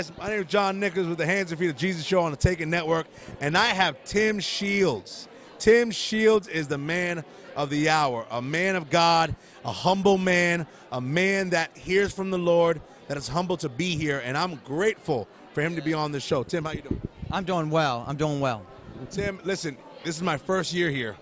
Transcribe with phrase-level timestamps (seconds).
[0.00, 0.12] guys?
[0.18, 2.36] My name is John Nichols with the Hands and Feet of Jesus show on the
[2.36, 3.06] Taken Network,
[3.40, 5.28] and I have Tim Shields.
[5.58, 7.22] Tim Shields is the man
[7.54, 12.30] of the hour, a man of God, a humble man, a man that hears from
[12.30, 15.92] the Lord, that is humble to be here, and I'm grateful for him to be
[15.92, 16.44] on this show.
[16.44, 17.02] Tim, how you doing?
[17.30, 18.04] I'm doing well.
[18.06, 18.64] I'm doing well.
[19.10, 21.14] Tim, listen, this is my first year here,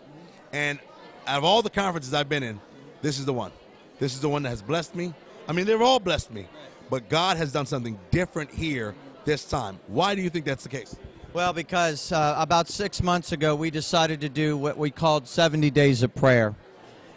[0.53, 0.79] and
[1.27, 2.61] out of all the conferences I've been in,
[3.03, 3.51] this is the one.
[3.98, 5.15] This is the one that has blessed me.
[5.48, 6.47] I mean, they've all blessed me,
[6.91, 9.78] but God has done something different here this time.
[9.88, 10.97] Why do you think that's the case?
[11.34, 15.70] Well, because uh, about six months ago, we decided to do what we called 70
[15.70, 16.55] Days of Prayer.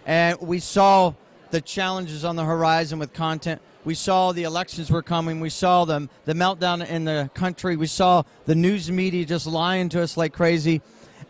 [0.05, 1.13] And we saw
[1.51, 3.61] the challenges on the horizon with content.
[3.83, 5.39] We saw the elections were coming.
[5.39, 7.77] We saw them, the meltdown in the country.
[7.77, 10.81] We saw the news media just lying to us like crazy.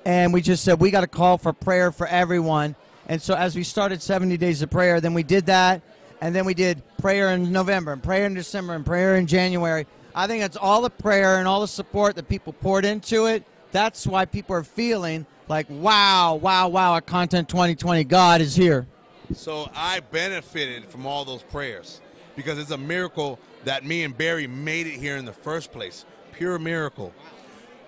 [0.04, 2.76] And we just said, we got to call for prayer for everyone.
[3.08, 5.82] And so as we started 70 Days of Prayer, then we did that.
[6.22, 9.88] And then we did prayer in November, and prayer in December, and prayer in January.
[10.14, 13.44] I think it's all the prayer and all the support that people poured into it.
[13.72, 18.86] That's why people are feeling like, wow, wow, wow, at Content 2020, God is here.
[19.34, 22.02] So I benefited from all those prayers
[22.36, 26.06] because it's a miracle that me and Barry made it here in the first place.
[26.34, 27.14] Pure miracle.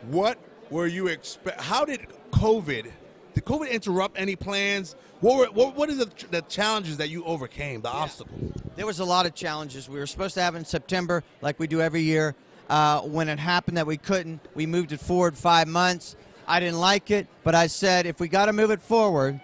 [0.03, 0.37] What
[0.69, 1.61] were you expect?
[1.61, 2.91] How did COVID?
[3.33, 4.95] Did COVID interrupt any plans?
[5.23, 7.79] What were what, what is the, the challenges that you overcame?
[7.79, 8.61] The obstacles?
[8.75, 9.87] There was a lot of challenges.
[9.87, 12.35] We were supposed to have in September, like we do every year.
[12.69, 16.17] Uh, when it happened that we couldn't, we moved it forward five months.
[16.45, 19.39] I didn't like it, but I said if we got to move it forward,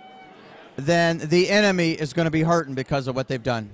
[0.75, 3.69] then the enemy is going to be hurting because of what they've done.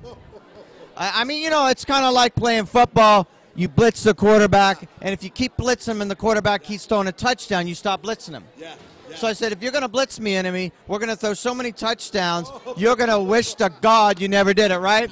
[0.95, 3.27] I, I mean, you know, it's kind of like playing football.
[3.55, 7.07] You blitz the quarterback, and if you keep blitzing him and the quarterback keeps throwing
[7.07, 8.43] a touchdown, you stop blitzing him.
[8.59, 8.75] Yeah.
[9.15, 11.55] So I said, if you're going to blitz me, enemy, we're going to throw so
[11.55, 15.09] many touchdowns, you're going to wish to God you never did it, right?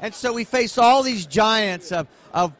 [0.00, 2.52] And so we faced all these giants of, of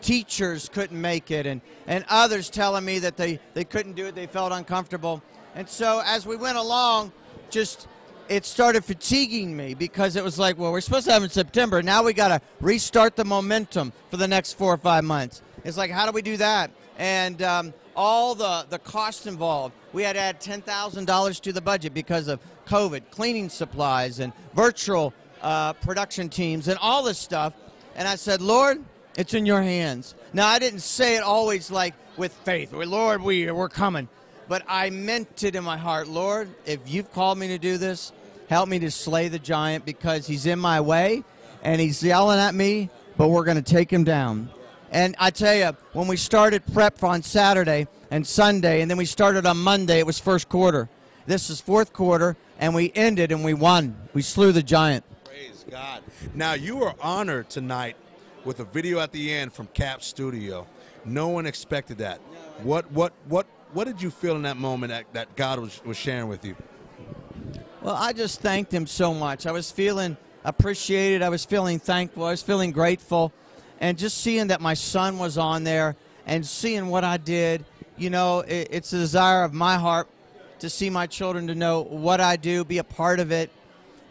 [0.00, 4.14] teachers couldn't make it and, and others telling me that they, they couldn't do it,
[4.14, 5.22] they felt uncomfortable.
[5.56, 7.10] And so as we went along,
[7.50, 7.88] just
[8.28, 11.82] it started fatiguing me because it was like, well, we're supposed to have in September.
[11.82, 15.42] Now we got to restart the momentum for the next four or five months.
[15.64, 16.70] It's like, how do we do that?
[16.96, 19.74] And um, all the, the costs involved.
[19.92, 25.12] We had to add $10,000 to the budget because of COVID, cleaning supplies, and virtual
[25.42, 27.54] uh, production teams, and all this stuff.
[27.96, 28.82] And I said, Lord,
[29.16, 30.14] it's in your hands.
[30.32, 32.72] Now, I didn't say it always like with faith.
[32.72, 34.08] Lord, we, we're coming.
[34.46, 36.06] But I meant it in my heart.
[36.06, 38.12] Lord, if you've called me to do this,
[38.48, 41.24] help me to slay the giant because he's in my way
[41.64, 44.50] and he's yelling at me, but we're going to take him down.
[44.90, 49.04] And I tell you, when we started prep on Saturday and Sunday, and then we
[49.04, 50.88] started on Monday, it was first quarter.
[51.26, 53.96] This is fourth quarter, and we ended and we won.
[54.14, 55.04] We slew the giant.
[55.24, 56.02] Praise God.
[56.34, 57.96] Now you were honored tonight
[58.44, 60.66] with a video at the end from Cap Studio.
[61.04, 62.18] No one expected that.
[62.62, 65.96] What what what what did you feel in that moment that, that God was, was
[65.96, 66.56] sharing with you?
[67.82, 69.46] Well, I just thanked him so much.
[69.46, 71.22] I was feeling appreciated.
[71.22, 72.24] I was feeling thankful.
[72.24, 73.32] I was feeling grateful.
[73.80, 75.96] And just seeing that my son was on there
[76.26, 77.64] and seeing what I did,
[77.96, 80.08] you know, it, it's a desire of my heart
[80.60, 83.50] to see my children to know what I do, be a part of it,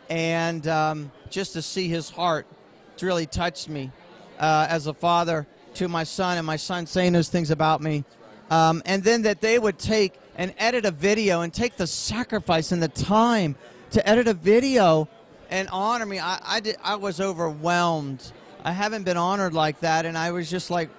[0.10, 2.48] and um, just to see his heart.
[2.94, 3.92] It's really touched me
[4.40, 5.46] uh, as a father
[5.76, 8.04] to my son, and my son saying those things about me.
[8.50, 12.72] Um, and then that they would take and edit a video and take the sacrifice
[12.72, 13.56] and the time
[13.92, 15.10] to edit a video
[15.50, 16.20] and honor me.
[16.20, 18.32] I, I, did, I was overwhelmed.
[18.68, 20.90] I haven't been honored like that, and I was just like,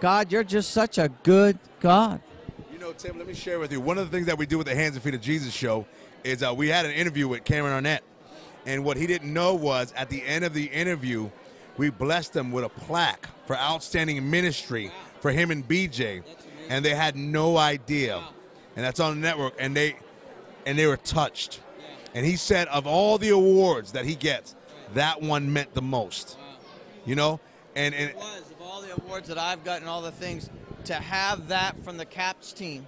[0.00, 2.18] God, you're just such a good God.
[2.72, 3.78] You know, Tim, let me share with you.
[3.78, 5.84] One of the things that we do with the Hands and Feet of Jesus show
[6.24, 8.02] is uh, we had an interview with Cameron Arnett.
[8.64, 11.28] And what he didn't know was at the end of the interview,
[11.76, 14.90] we blessed him with a plaque for outstanding ministry
[15.20, 16.22] for him and BJ.
[16.70, 18.24] And they had no idea.
[18.76, 19.52] And that's on the network.
[19.58, 19.98] And they
[20.64, 21.60] and they were touched.
[22.14, 24.56] And he said of all the awards that he gets,
[24.94, 26.38] that one meant the most.
[27.06, 27.40] You know?
[27.76, 30.50] And, and it was of all the awards that I've gotten, all the things,
[30.84, 32.86] to have that from the Caps team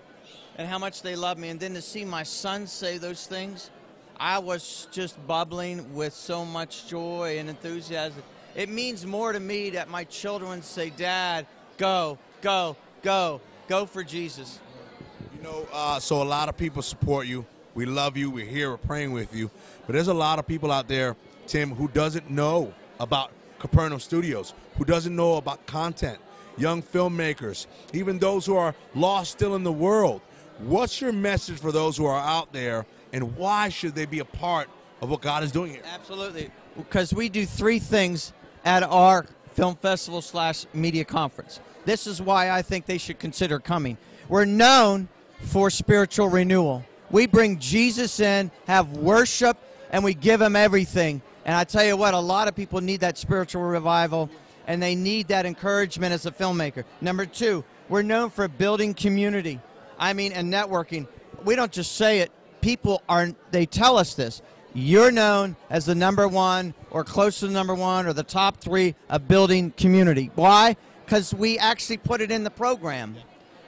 [0.56, 3.70] and how much they love me, and then to see my son say those things,
[4.18, 8.22] I was just bubbling with so much joy and enthusiasm.
[8.54, 11.46] It means more to me that my children say, Dad,
[11.78, 14.58] go, go, go, go for Jesus.
[15.36, 17.46] You know, uh, so a lot of people support you.
[17.74, 18.30] We love you.
[18.30, 18.70] We're here.
[18.70, 19.50] We're praying with you.
[19.86, 21.16] But there's a lot of people out there,
[21.46, 23.32] Tim, who doesn't know about
[23.62, 26.18] Capernaum Studios, who doesn't know about content,
[26.58, 30.20] young filmmakers, even those who are lost still in the world.
[30.58, 34.24] What's your message for those who are out there, and why should they be a
[34.24, 34.68] part
[35.00, 35.82] of what God is doing here?
[35.94, 38.32] Absolutely, because we do three things
[38.64, 41.60] at our film festival slash media conference.
[41.84, 43.96] This is why I think they should consider coming.
[44.28, 45.08] We're known
[45.42, 46.84] for spiritual renewal.
[47.12, 49.56] We bring Jesus in, have worship,
[49.92, 51.22] and we give him everything.
[51.44, 54.30] And I tell you what, a lot of people need that spiritual revival
[54.66, 56.84] and they need that encouragement as a filmmaker.
[57.00, 59.60] Number two, we're known for building community.
[59.98, 61.06] I mean, and networking.
[61.44, 62.30] We don't just say it.
[62.60, 64.40] People are, they tell us this.
[64.74, 68.58] You're known as the number one or close to the number one or the top
[68.58, 70.30] three of building community.
[70.34, 70.76] Why?
[71.04, 73.16] Because we actually put it in the program.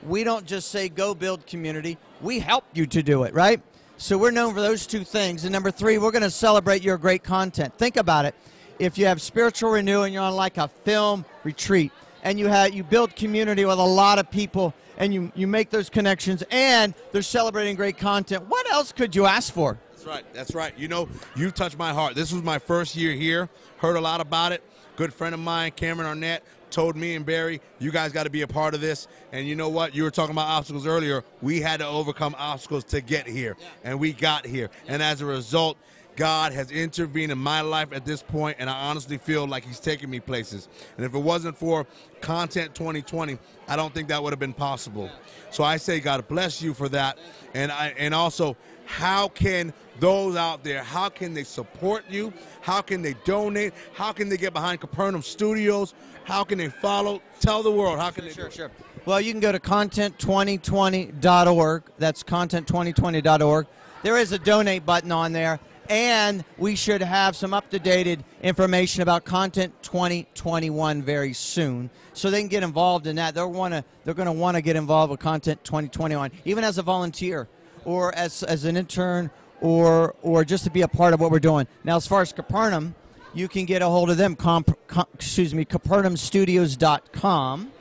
[0.06, 1.99] We don't just say go build community.
[2.21, 3.61] We help you to do it, right?
[3.96, 5.44] So we're known for those two things.
[5.44, 7.73] And number three, we're going to celebrate your great content.
[7.79, 8.35] Think about it.
[8.79, 11.93] If you have spiritual renewal and you're on like a film retreat
[12.25, 15.70] and you have you build community with a lot of people and you, you make
[15.70, 19.79] those connections and they're celebrating great content, what else could you ask for?
[19.93, 20.25] That's right.
[20.35, 20.76] That's right.
[20.76, 22.17] You know, you touched my heart.
[22.17, 23.49] This was my first year here.
[23.79, 24.62] Heard a lot about it.
[24.97, 26.44] Good friend of mine, Cameron Arnett,
[26.75, 29.06] told me and Barry, you guys got to be a part of this.
[29.32, 29.94] And you know what?
[29.94, 31.23] You were talking about obstacles earlier.
[31.41, 34.71] We had to overcome obstacles to get here, and we got here.
[34.88, 35.79] And as a result,
[36.17, 39.81] God has intervened in my life at this point, and I honestly feel like He's
[39.81, 40.69] taking me places.
[40.97, 41.87] And if it wasn't for
[42.21, 43.38] Content 2020,
[43.69, 45.11] I don't think that would have been possible.
[45.50, 47.19] So I say, God bless you for that.
[47.55, 48.56] And I and also,
[48.87, 52.32] how can those out there, how can they support you?
[52.61, 53.73] How can they donate?
[53.93, 55.94] How can they get behind Capernaum Studios?
[56.25, 57.23] How can they follow?
[57.41, 57.99] Tell the world.
[57.99, 58.32] How can they?
[58.32, 58.71] Sure, sure.
[59.05, 61.82] Well, you can go to content2020.org.
[61.99, 63.67] That's content2020.org.
[64.03, 68.21] There is a donate button on there, and we should have some up to date
[68.43, 73.35] information about Content 2021 very soon, so they can get involved in that.
[73.35, 73.85] They'll want to.
[74.05, 77.49] They're going to want to get involved with Content 2021, even as a volunteer,
[77.85, 79.31] or as as an intern,
[79.61, 81.67] or or just to be a part of what we're doing.
[81.82, 82.94] Now, as far as Capernaum,
[83.34, 84.36] you can get a hold of them.
[84.36, 87.72] Comp, com, excuse me, CapernaumStudios.com.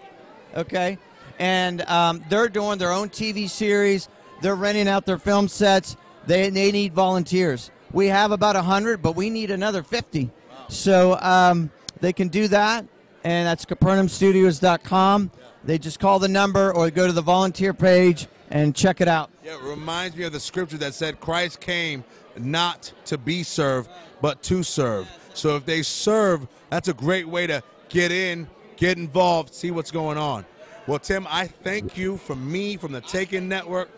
[0.55, 0.97] Okay,
[1.39, 4.07] and um, they're doing their own TV series.
[4.41, 5.97] They're renting out their film sets.
[6.25, 7.71] They they need volunteers.
[7.91, 10.31] We have about hundred, but we need another fifty.
[10.69, 11.71] So um,
[12.01, 12.85] they can do that,
[13.23, 15.31] and that's CapernaumStudios.com.
[15.63, 19.29] They just call the number or go to the volunteer page and check it out.
[19.43, 22.03] Yeah, it reminds me of the scripture that said Christ came
[22.37, 23.89] not to be served,
[24.21, 25.07] but to serve.
[25.33, 28.47] So if they serve, that's a great way to get in,
[28.77, 30.45] get involved, see what's going on.
[30.87, 33.89] Well, Tim, I thank you from me, from the Taken Network.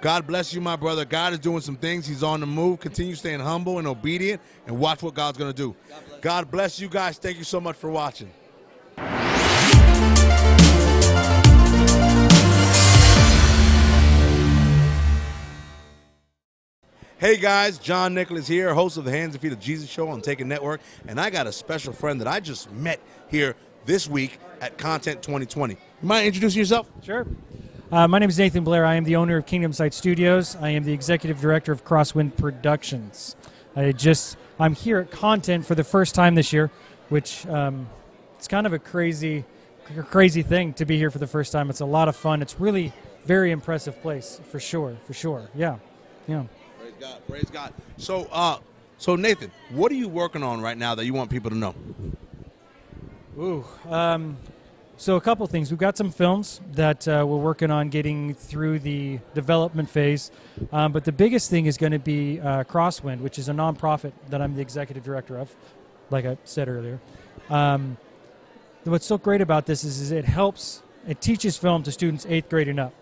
[0.00, 1.04] God bless you, my brother.
[1.04, 2.06] God is doing some things.
[2.06, 2.78] He's on the move.
[2.78, 5.74] Continue staying humble and obedient and watch what God's going to do.
[5.88, 6.20] God bless.
[6.20, 7.18] God bless you guys.
[7.18, 8.30] Thank you so much for watching.
[17.20, 20.20] Hey guys, John Nicholas here, host of the Hands and Feet of Jesus show on
[20.20, 23.56] Taken Network, and I got a special friend that I just met here
[23.86, 25.74] this week at Content 2020.
[25.74, 26.88] You mind introducing yourself?
[27.02, 27.26] Sure.
[27.90, 28.84] Uh, my name is Nathan Blair.
[28.84, 30.54] I am the owner of Kingdom Sight Studios.
[30.60, 33.34] I am the executive director of Crosswind Productions.
[33.74, 36.70] I just I'm here at Content for the first time this year,
[37.08, 37.88] which um,
[38.36, 39.44] it's kind of a crazy,
[40.04, 41.68] crazy thing to be here for the first time.
[41.68, 42.42] It's a lot of fun.
[42.42, 42.92] It's really
[43.24, 45.48] very impressive place for sure, for sure.
[45.56, 45.78] Yeah,
[46.28, 46.44] yeah.
[47.00, 47.26] God.
[47.28, 47.72] Praise God.
[47.96, 48.58] So, uh,
[48.98, 51.74] so Nathan, what are you working on right now that you want people to know?
[53.38, 54.36] Ooh, um,
[54.96, 55.70] so a couple things.
[55.70, 60.32] We've got some films that uh, we're working on getting through the development phase,
[60.72, 64.12] um, but the biggest thing is going to be uh, Crosswind, which is a nonprofit
[64.30, 65.54] that I'm the executive director of,
[66.10, 66.98] like I said earlier.
[67.48, 67.96] Um,
[68.84, 72.48] what's so great about this is, is it helps, it teaches film to students eighth
[72.48, 72.92] grade and up.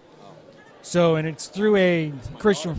[0.82, 2.76] So, and it's through a Christian.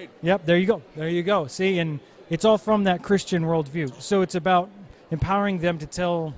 [0.00, 0.28] Going in the eighth grade.
[0.28, 0.82] Yep, there you go.
[0.96, 1.46] There you go.
[1.46, 4.00] See, and it's all from that Christian worldview.
[4.00, 4.70] So it's about
[5.10, 6.34] empowering them to tell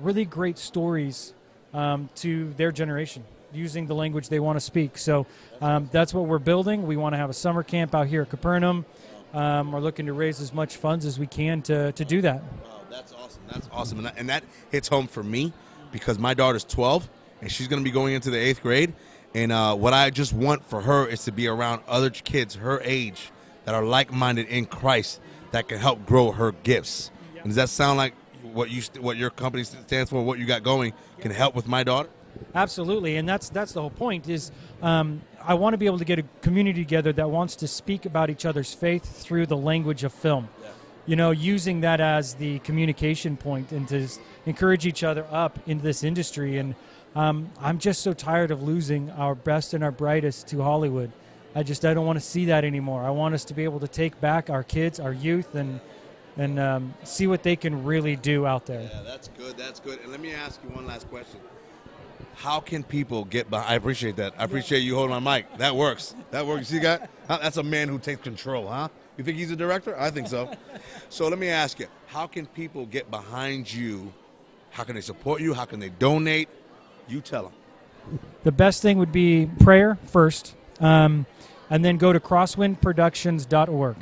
[0.00, 1.34] really great stories
[1.74, 4.98] um, to their generation using the language they want to speak.
[4.98, 5.26] So
[5.60, 6.86] um, that's what we're building.
[6.86, 8.84] We want to have a summer camp out here at Capernaum.
[9.32, 12.42] Um, we're looking to raise as much funds as we can to, to do that.
[12.42, 13.42] Wow, that's awesome.
[13.48, 13.98] That's awesome.
[13.98, 15.52] And that, and that hits home for me
[15.92, 17.08] because my daughter's 12
[17.40, 18.94] and she's going to be going into the eighth grade.
[19.36, 22.80] And uh, what I just want for her is to be around other kids her
[22.82, 23.30] age
[23.66, 27.10] that are like-minded in Christ that can help grow her gifts.
[27.36, 30.62] And does that sound like what you what your company stands for, what you got
[30.62, 32.08] going, can help with my daughter?
[32.54, 34.26] Absolutely, and that's that's the whole point.
[34.26, 37.68] Is um, I want to be able to get a community together that wants to
[37.68, 40.48] speak about each other's faith through the language of film.
[40.62, 40.68] Yeah.
[41.04, 44.08] You know, using that as the communication point and to
[44.46, 46.74] encourage each other up into this industry and
[47.16, 51.10] um, I'm just so tired of losing our best and our brightest to Hollywood.
[51.54, 53.02] I just I don't want to see that anymore.
[53.02, 55.80] I want us to be able to take back our kids, our youth, and
[56.36, 58.82] and um, see what they can really do out there.
[58.82, 59.56] Yeah, that's good.
[59.56, 59.98] That's good.
[60.00, 61.40] And let me ask you one last question.
[62.34, 63.72] How can people get behind?
[63.72, 64.34] I appreciate that.
[64.36, 65.56] I appreciate you holding my mic.
[65.56, 66.14] That works.
[66.32, 66.70] That works.
[66.70, 67.08] You see, guy?
[67.28, 68.88] That's a man who takes control, huh?
[69.16, 69.98] You think he's a director?
[69.98, 70.52] I think so.
[71.08, 74.12] so let me ask you: How can people get behind you?
[74.68, 75.54] How can they support you?
[75.54, 76.50] How can they donate?
[77.08, 78.18] You tell them.
[78.44, 81.26] The best thing would be prayer first, um,
[81.70, 83.96] and then go to crosswindproductions.org.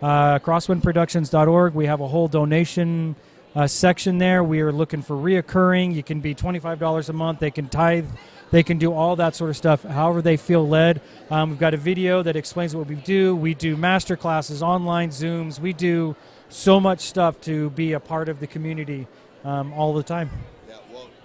[0.00, 1.74] Uh, crosswindproductions.org.
[1.74, 3.14] We have a whole donation
[3.54, 4.42] uh, section there.
[4.42, 5.94] We are looking for reoccurring.
[5.94, 7.40] You can be $25 a month.
[7.40, 8.06] They can tithe.
[8.50, 11.00] They can do all that sort of stuff, however they feel led.
[11.30, 13.34] Um, we've got a video that explains what we do.
[13.34, 15.58] We do master classes, online Zooms.
[15.58, 16.14] We do
[16.50, 19.06] so much stuff to be a part of the community
[19.42, 20.30] um, all the time.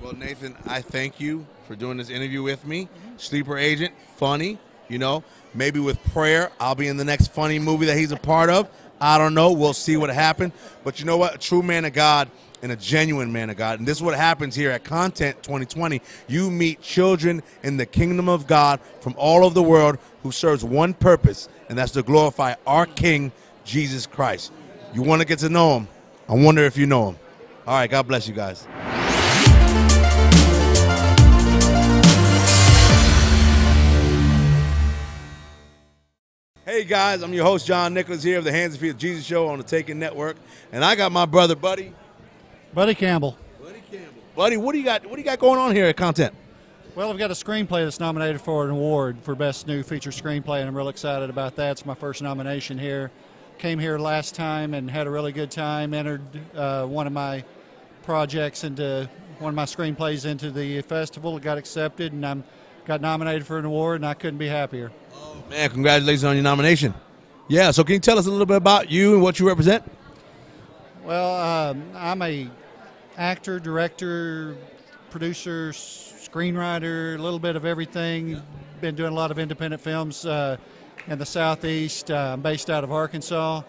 [0.01, 2.87] Well, Nathan, I thank you for doing this interview with me.
[3.17, 5.23] Sleeper Agent, funny, you know.
[5.55, 8.69] Maybe with prayer, I'll be in the next funny movie that he's a part of.
[9.01, 9.51] I don't know.
[9.51, 10.53] We'll see what happens.
[10.83, 11.35] But you know what?
[11.35, 12.29] A true man of God
[12.61, 13.79] and a genuine man of God.
[13.79, 15.99] And this is what happens here at Content 2020.
[16.27, 20.63] You meet children in the kingdom of God from all over the world who serves
[20.63, 23.31] one purpose, and that's to glorify our King,
[23.65, 24.51] Jesus Christ.
[24.93, 25.87] You want to get to know him.
[26.29, 27.17] I wonder if you know him.
[27.65, 28.67] All right, God bless you guys.
[36.77, 39.25] Hey guys, I'm your host John Nicholas here of the Hands and Feet of Jesus
[39.25, 40.37] show on the Taken Network,
[40.71, 41.91] and I got my brother Buddy.
[42.71, 43.35] Buddy Campbell.
[43.59, 44.21] Buddy Campbell.
[44.35, 45.03] Buddy, what do you got?
[45.03, 46.35] What do you got going on here at Content?
[46.93, 50.59] Well, I've got a screenplay that's nominated for an award for best new feature screenplay,
[50.59, 51.71] and I'm real excited about that.
[51.71, 53.09] It's my first nomination here.
[53.57, 55.95] Came here last time and had a really good time.
[55.95, 56.21] Entered
[56.53, 57.43] uh, one of my
[58.03, 61.37] projects into one of my screenplays into the festival.
[61.37, 62.43] It got accepted, and I'm
[62.85, 64.91] got nominated for an award, and I couldn't be happier.
[65.49, 66.93] Man, congratulations on your nomination.
[67.47, 69.83] Yeah, so can you tell us a little bit about you and what you represent?
[71.05, 72.49] Well, um, I'm a
[73.17, 74.57] actor, director,
[75.09, 78.41] producer, screenwriter, a little bit of everything.
[78.81, 80.57] Been doing a lot of independent films uh,
[81.07, 82.11] in the southeast.
[82.11, 83.61] Uh, I'm based out of Arkansas,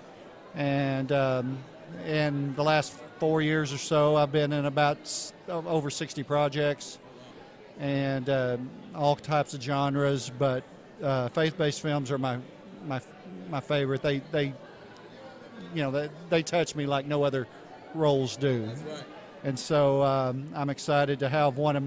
[0.54, 1.58] and um,
[2.04, 6.98] in the last four years or so, I've been in about over 60 projects
[7.78, 8.56] and uh,
[8.94, 10.30] all types of genres.
[10.36, 10.64] But
[11.02, 12.38] uh, faith-based films are my
[12.86, 13.00] my
[13.50, 14.02] my favorite.
[14.02, 14.54] They they
[15.74, 17.46] you know they, they touch me like no other
[17.94, 18.70] roles do.
[19.44, 21.84] And so um, I'm excited to have one of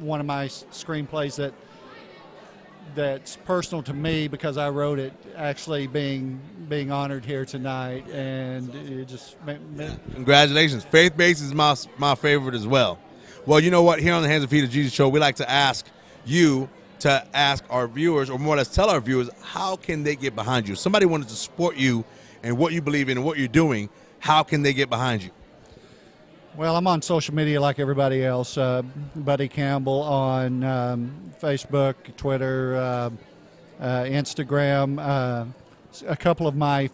[0.00, 1.54] one of my screenplays that
[2.94, 8.74] that's personal to me because I wrote it actually being being honored here tonight, and
[8.74, 9.36] it just
[10.14, 10.84] Congratulations.
[10.84, 12.98] Faith based is my my favorite as well.
[13.44, 14.00] Well, you know what?
[14.00, 15.86] Here on the Hands and Feet of Jesus show, we like to ask
[16.24, 16.68] you
[17.00, 20.34] to ask our viewers, or more or less tell our viewers, how can they get
[20.34, 20.74] behind you?
[20.74, 22.04] Somebody wanted to support you
[22.42, 23.88] and what you believe in and what you're doing,
[24.18, 25.30] how can they get behind you?
[26.56, 28.56] Well, I'm on social media like everybody else.
[28.56, 28.80] Uh,
[29.14, 33.10] Buddy Campbell on um, Facebook, Twitter, uh,
[33.78, 34.98] uh, Instagram.
[34.98, 35.44] Uh,
[36.06, 36.88] a couple of my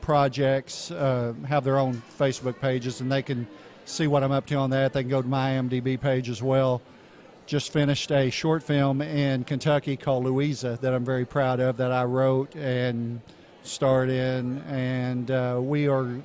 [0.00, 3.46] projects uh, have their own Facebook pages, and they can
[3.84, 4.94] see what I'm up to on that.
[4.94, 6.80] They can go to my IMDb page as well.
[7.46, 11.92] Just finished a short film in Kentucky called Louisa that I'm very proud of that
[11.92, 13.20] I wrote and
[13.62, 16.20] starred in, and uh, we are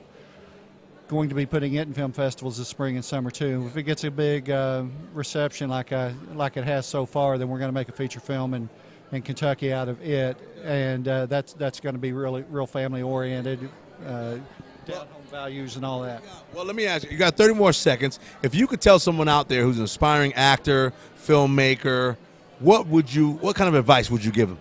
[1.09, 3.65] going to be putting it in film festivals this spring and summer too.
[3.67, 7.49] If it gets a big uh, reception like I, like it has so far, then
[7.49, 8.67] we're going to make a feature film in,
[9.11, 13.03] in Kentucky out of it, and uh, that's that's going to be really real family
[13.03, 13.69] oriented,
[14.07, 14.37] uh,
[14.85, 16.23] down home values and all that.
[16.53, 17.11] Well, let me ask you.
[17.11, 18.19] You got 30 more seconds.
[18.43, 22.17] If you could tell someone out there who's an aspiring actor, filmmaker,
[22.59, 23.31] what would you?
[23.31, 24.59] What kind of advice would you give them?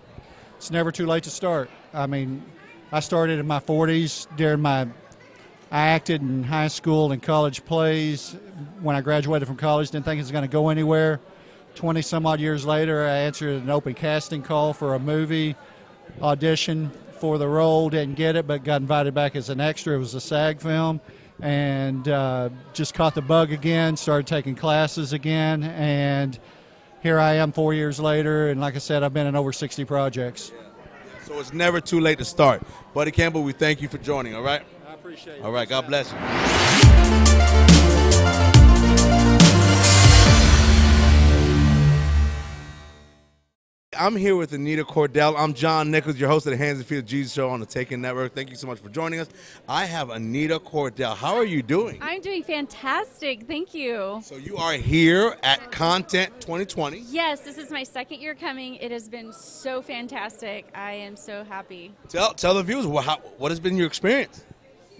[0.57, 1.69] It's never too late to start.
[1.93, 2.43] I mean,
[2.91, 4.87] I started in my 40s during my
[5.71, 8.35] I acted in high school and college plays.
[8.81, 11.21] When I graduated from college, didn't think it was going to go anywhere.
[11.75, 15.55] 20 some odd years later, I answered an open casting call for a movie
[16.21, 17.89] audition for the role.
[17.89, 19.95] Didn't get it, but got invited back as an extra.
[19.95, 20.99] It was a SAG film.
[21.39, 25.63] And uh, just caught the bug again, started taking classes again.
[25.63, 26.37] And
[27.01, 28.49] here I am four years later.
[28.49, 30.51] And like I said, I've been in over 60 projects.
[31.25, 32.63] So it's never too late to start.
[32.93, 34.35] Buddy Campbell, we thank you for joining.
[34.35, 34.63] All right.
[34.89, 35.43] I appreciate it.
[35.43, 35.69] All right.
[35.69, 37.30] God bless you.
[43.99, 45.35] I'm here with Anita Cordell.
[45.37, 47.65] I'm John Nichols, your host of the Hands and Feet of Jesus show on the
[47.65, 48.33] Taken Network.
[48.33, 49.27] Thank you so much for joining us.
[49.67, 51.13] I have Anita Cordell.
[51.13, 51.99] How are you doing?
[52.01, 53.45] I'm doing fantastic.
[53.47, 54.21] Thank you.
[54.23, 57.03] So you are here at Content 2020.
[57.09, 58.75] Yes, this is my second year coming.
[58.75, 60.67] It has been so fantastic.
[60.73, 61.91] I am so happy.
[62.07, 64.45] Tell tell the viewers what, how, what has been your experience.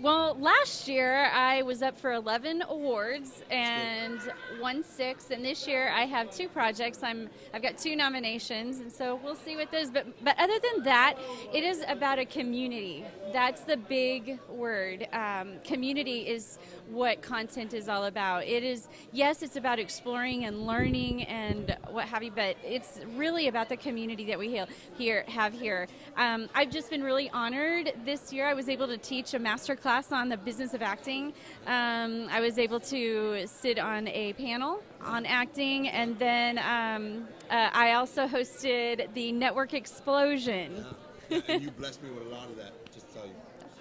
[0.01, 4.19] Well, last year I was up for 11 awards and
[4.59, 7.03] won six, and this year I have two projects.
[7.03, 9.91] I'm I've got two nominations, and so we'll see what those.
[9.91, 11.19] But but other than that,
[11.53, 13.05] it is about a community.
[13.31, 15.07] That's the big word.
[15.13, 16.57] Um, community is
[16.91, 18.45] what content is all about.
[18.45, 23.47] It is yes, it's about exploring and learning and what have you, but it's really
[23.47, 24.61] about the community that we
[24.97, 25.87] here have here.
[26.17, 28.47] Um, I've just been really honored this year.
[28.47, 31.33] I was able to teach a master class on the business of acting.
[31.65, 37.69] Um, I was able to sit on a panel on acting, and then um, uh,
[37.73, 40.85] I also hosted the Network Explosion.
[41.29, 42.80] and you blessed me with a lot of that.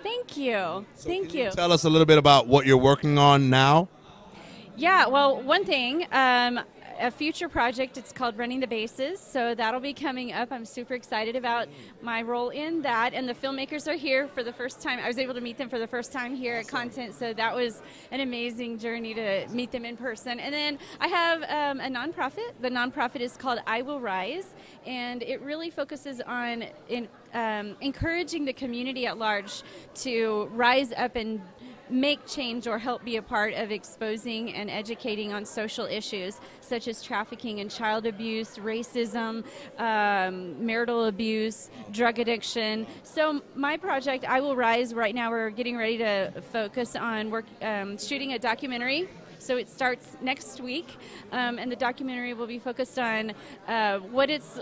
[0.02, 0.24] Just to tell you.
[0.24, 0.86] Thank you.
[0.96, 1.50] Thank Can you.
[1.50, 3.88] Tell us a little bit about what you're working on now.
[4.76, 6.60] Yeah, well, one thing, um,
[7.00, 9.20] a future project, it's called Running the Bases.
[9.20, 10.52] So that'll be coming up.
[10.52, 11.68] I'm super excited about
[12.02, 13.14] my role in that.
[13.14, 14.98] And the filmmakers are here for the first time.
[14.98, 17.14] I was able to meet them for the first time here at Content.
[17.14, 20.38] So that was an amazing journey to meet them in person.
[20.40, 22.52] And then I have um, a nonprofit.
[22.60, 24.54] The nonprofit is called I Will Rise.
[24.86, 29.62] And it really focuses on in, um, encouraging the community at large
[29.94, 31.40] to rise up and
[31.90, 36.88] make change or help be a part of exposing and educating on social issues such
[36.88, 39.44] as trafficking and child abuse, racism,
[39.78, 42.86] um, marital abuse, drug addiction.
[43.02, 47.46] So, my project, I Will Rise, right now we're getting ready to focus on work,
[47.62, 49.08] um, shooting a documentary.
[49.38, 50.86] So it starts next week,
[51.32, 53.32] um, and the documentary will be focused on
[53.66, 54.60] uh, what it's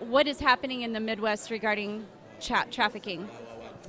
[0.00, 2.06] what is happening in the Midwest regarding
[2.40, 3.28] cha- trafficking.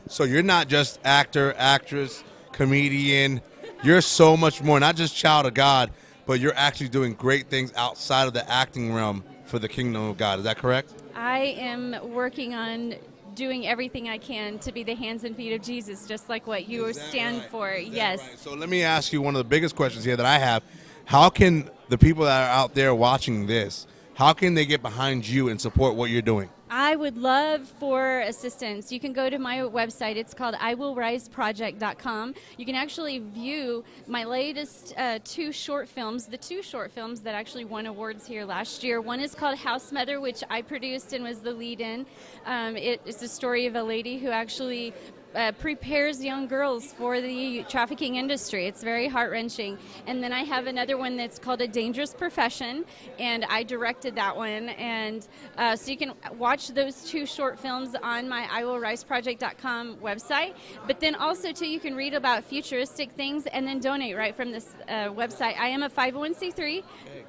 [0.08, 3.42] So you're not just actor, actress, comedian.
[3.84, 4.80] You're so much more.
[4.80, 5.92] Not just child of God,
[6.26, 10.18] but you're actually doing great things outside of the acting realm for the kingdom of
[10.18, 10.40] God.
[10.40, 10.94] Is that correct?
[11.16, 12.96] I am working on
[13.36, 16.68] doing everything I can to be the hands and feet of Jesus, just like what
[16.68, 17.50] you stand right?
[17.50, 17.74] for.
[17.74, 18.20] Yes.
[18.20, 18.40] right?
[18.40, 20.64] So let me ask you one of the biggest questions here that I have.
[21.06, 23.88] How can the people that are out there watching this,
[24.18, 26.50] how can they get behind you and support what you're doing?
[26.72, 28.92] I would love for assistance.
[28.92, 30.16] You can go to my website.
[30.16, 32.34] It's called IWillRiseProject.com.
[32.58, 37.36] You can actually view my latest uh, two short films, the two short films that
[37.36, 39.02] actually won awards here last year.
[39.02, 42.08] One is called House Mother, which I produced and was the lead in.
[42.48, 44.96] Um, it is the story of a lady who actually
[45.36, 48.66] uh, prepares young girls for the trafficking industry.
[48.66, 49.78] It's very heart wrenching.
[50.06, 52.86] And then I have another one that's called A Dangerous Profession,
[53.20, 54.70] and I directed that one.
[54.70, 60.54] And uh, so you can watch those two short films on my IWillRiseProject.com website.
[60.86, 64.52] But then also, too, you can read about futuristic things and then donate right from
[64.52, 65.58] this uh, website.
[65.58, 66.84] I am a 501c3,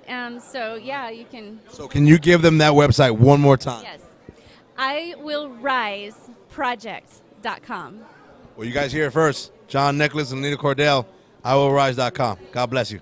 [0.09, 1.61] um, so yeah, you can.
[1.71, 3.83] So can you give them that website one more time?
[3.85, 4.01] Yes.
[4.77, 6.31] I will rise
[7.43, 8.01] project.com.
[8.57, 9.53] Well, you guys hear it first.
[9.69, 11.07] John Nicholas and Nina Cordell,
[11.45, 12.39] IWillRise.com.
[12.53, 13.01] God bless you.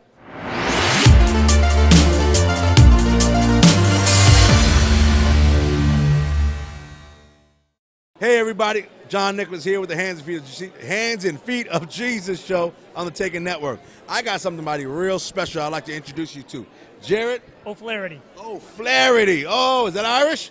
[8.18, 8.87] Hey, everybody.
[9.09, 12.42] John Nicholas here with the Hands and Feet of, Je- Hands and Feet of Jesus
[12.42, 13.79] show on the Taken Network.
[14.09, 16.66] I got something somebody real special I'd like to introduce you to.
[17.03, 18.20] Jared O'Flaherty.
[18.38, 19.44] O'Flaherty.
[19.46, 20.51] Oh, is that Irish?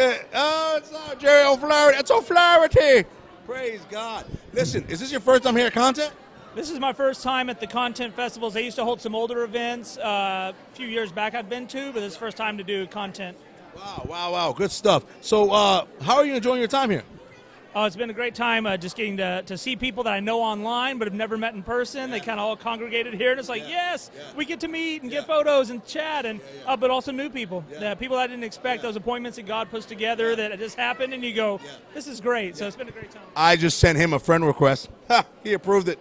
[0.00, 0.16] Yeah.
[0.32, 1.98] Oh, it's not Jerry O'Flaherty.
[1.98, 3.04] It's O'Flaherty.
[3.44, 4.24] Praise God.
[4.54, 6.10] Listen, is this your first time here at Content?
[6.54, 8.56] This is my first time at the content festivals.
[8.56, 11.92] I used to hold some older events uh, a few years back I've been to,
[11.92, 13.36] but this is the first time to do content.
[13.76, 14.52] Wow, wow, wow.
[14.52, 15.04] Good stuff.
[15.20, 17.04] So, uh, how are you enjoying your time here?
[17.74, 20.18] Uh, it's been a great time uh, just getting to, to see people that I
[20.18, 22.10] know online but have never met in person.
[22.10, 25.10] They kind of all congregated here, and it's like, yes, we get to meet and
[25.10, 27.94] get photos and chat, and uh, but also new people, yeah.
[27.94, 28.82] people I didn't expect.
[28.82, 31.60] Those appointments that God puts together that just happened, and you go,
[31.94, 32.56] this is great.
[32.56, 33.22] So it's been a great time.
[33.36, 34.88] I just sent him a friend request.
[35.06, 36.00] Ha, he approved it.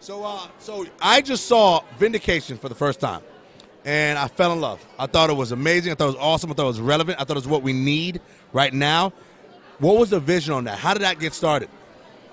[0.00, 3.22] So, uh, so I just saw Vindication for the first time,
[3.86, 4.84] and I fell in love.
[4.98, 5.90] I thought it was amazing.
[5.90, 6.50] I thought it was awesome.
[6.50, 7.18] I thought it was relevant.
[7.18, 8.20] I thought it was what we need
[8.52, 9.14] right now.
[9.78, 10.76] What was the vision on that?
[10.78, 11.68] How did that get started?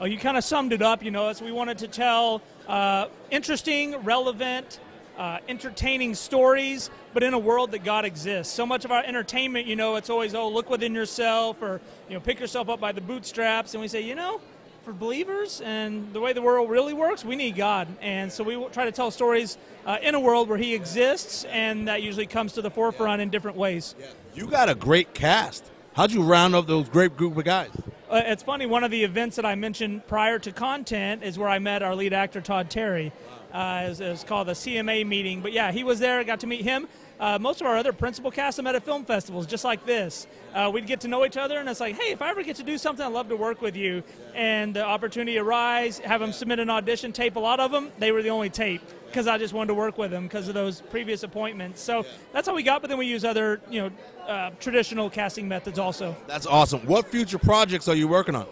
[0.01, 1.03] Oh, you kind of summed it up.
[1.03, 4.79] You know, as we wanted to tell uh, interesting, relevant,
[5.15, 8.51] uh, entertaining stories, but in a world that God exists.
[8.51, 12.15] So much of our entertainment, you know, it's always oh, look within yourself, or you
[12.15, 14.41] know, pick yourself up by the bootstraps, and we say, you know.
[14.83, 17.87] For believers and the way the world really works, we need God.
[18.01, 21.87] And so we try to tell stories uh, in a world where He exists, and
[21.87, 23.95] that usually comes to the forefront in different ways.
[24.35, 25.65] You got a great cast.
[25.95, 27.69] How'd you round up those great group of guys?
[28.09, 28.65] Uh, it's funny.
[28.65, 31.95] One of the events that I mentioned prior to content is where I met our
[31.95, 33.13] lead actor Todd Terry.
[33.53, 35.39] Uh, it's, it's called the CMA meeting.
[35.39, 36.21] But yeah, he was there.
[36.25, 36.89] Got to meet him.
[37.17, 40.27] Uh, most of our other principal cast met at film festivals, just like this.
[40.53, 42.57] Uh, we'd get to know each other, and it's like, hey, if I ever get
[42.57, 44.03] to do something, I'd love to work with you.
[44.33, 47.37] And the opportunity arise, have them submit an audition tape.
[47.37, 48.81] A lot of them, they were the only tape
[49.15, 51.79] because I just wanted to work with them because of those previous appointments.
[51.79, 52.81] So that's how we got.
[52.81, 53.91] But then we use other, you know,
[54.27, 56.13] uh, traditional casting methods also.
[56.27, 56.81] That's awesome.
[56.81, 58.45] What future projects are you working on?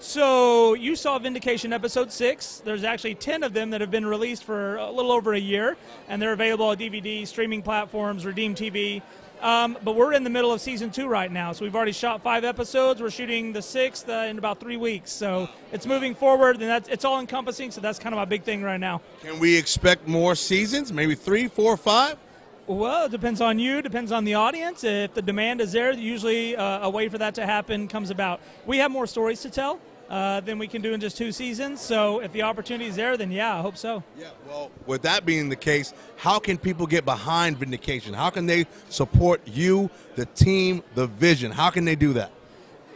[0.00, 2.60] So you saw Vindication episode six.
[2.64, 5.76] There's actually ten of them that have been released for a little over a year,
[6.08, 9.02] and they're available on DVD, streaming platforms, Redeem TV.
[9.40, 12.22] Um, but we're in the middle of season two right now, so we've already shot
[12.22, 13.00] five episodes.
[13.00, 16.88] We're shooting the sixth uh, in about three weeks, so it's moving forward, and that's
[16.90, 17.70] it's all encompassing.
[17.70, 19.00] So that's kind of my big thing right now.
[19.22, 20.92] Can we expect more seasons?
[20.92, 22.18] Maybe three, four, five?
[22.66, 24.84] Well, it depends on you, depends on the audience.
[24.84, 28.40] If the demand is there, usually uh, a way for that to happen comes about.
[28.66, 31.80] We have more stories to tell uh, than we can do in just two seasons.
[31.80, 34.02] So if the opportunity is there, then yeah, I hope so.
[34.18, 38.12] Yeah, well, with that being the case, how can people get behind Vindication?
[38.12, 41.52] How can they support you, the team, the vision?
[41.52, 42.32] How can they do that?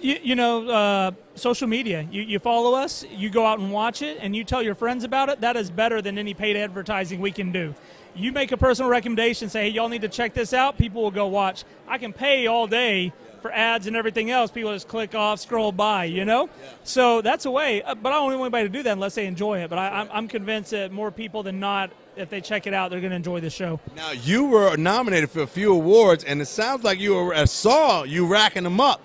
[0.00, 2.06] You, you know, uh, social media.
[2.10, 5.04] You, you follow us, you go out and watch it, and you tell your friends
[5.04, 5.40] about it.
[5.40, 7.74] That is better than any paid advertising we can do.
[8.16, 11.10] You make a personal recommendation, say, hey, y'all need to check this out, people will
[11.10, 11.64] go watch.
[11.88, 13.12] I can pay all day
[13.44, 14.50] for ads and everything else.
[14.50, 16.48] People just click off, scroll by, you know?
[16.82, 17.82] So that's a way.
[17.82, 19.68] Uh, But I don't want anybody to do that unless they enjoy it.
[19.68, 22.90] But I, I'm, I'm convinced that more people than not, if they check it out,
[22.90, 23.80] they're going to enjoy the show.
[23.94, 27.44] Now, you were nominated for a few awards, and it sounds like you were, I
[27.44, 29.02] saw you racking them up.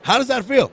[0.00, 0.72] How does that feel?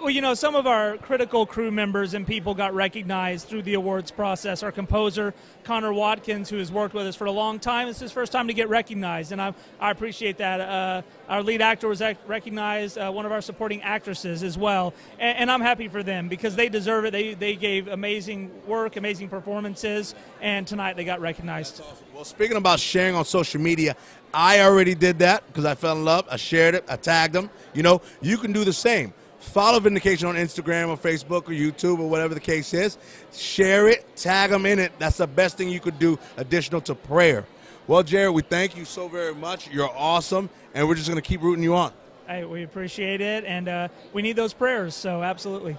[0.00, 3.74] Well, you know, some of our critical crew members and people got recognized through the
[3.74, 4.64] awards process.
[4.64, 8.10] Our composer, Connor Watkins, who has worked with us for a long time, it's his
[8.10, 10.60] first time to get recognized, and I, I appreciate that.
[10.60, 15.38] Uh, our lead actor was recognized, uh, one of our supporting actresses as well, and,
[15.38, 17.12] and I'm happy for them because they deserve it.
[17.12, 21.80] They, they gave amazing work, amazing performances, and tonight they got recognized.
[22.12, 23.94] Well, speaking about sharing on social media,
[24.34, 26.26] I already did that because I fell in love.
[26.28, 26.84] I shared it.
[26.88, 27.50] I tagged them.
[27.72, 29.14] You know, you can do the same.
[29.46, 32.98] Follow Vindication on Instagram or Facebook or YouTube or whatever the case is.
[33.32, 34.04] Share it.
[34.16, 34.92] Tag them in it.
[34.98, 37.46] That's the best thing you could do additional to prayer.
[37.86, 39.70] Well, Jared, we thank you so very much.
[39.70, 41.92] You're awesome, and we're just going to keep rooting you on.
[42.26, 45.76] Hey, we appreciate it, and uh, we need those prayers, so absolutely.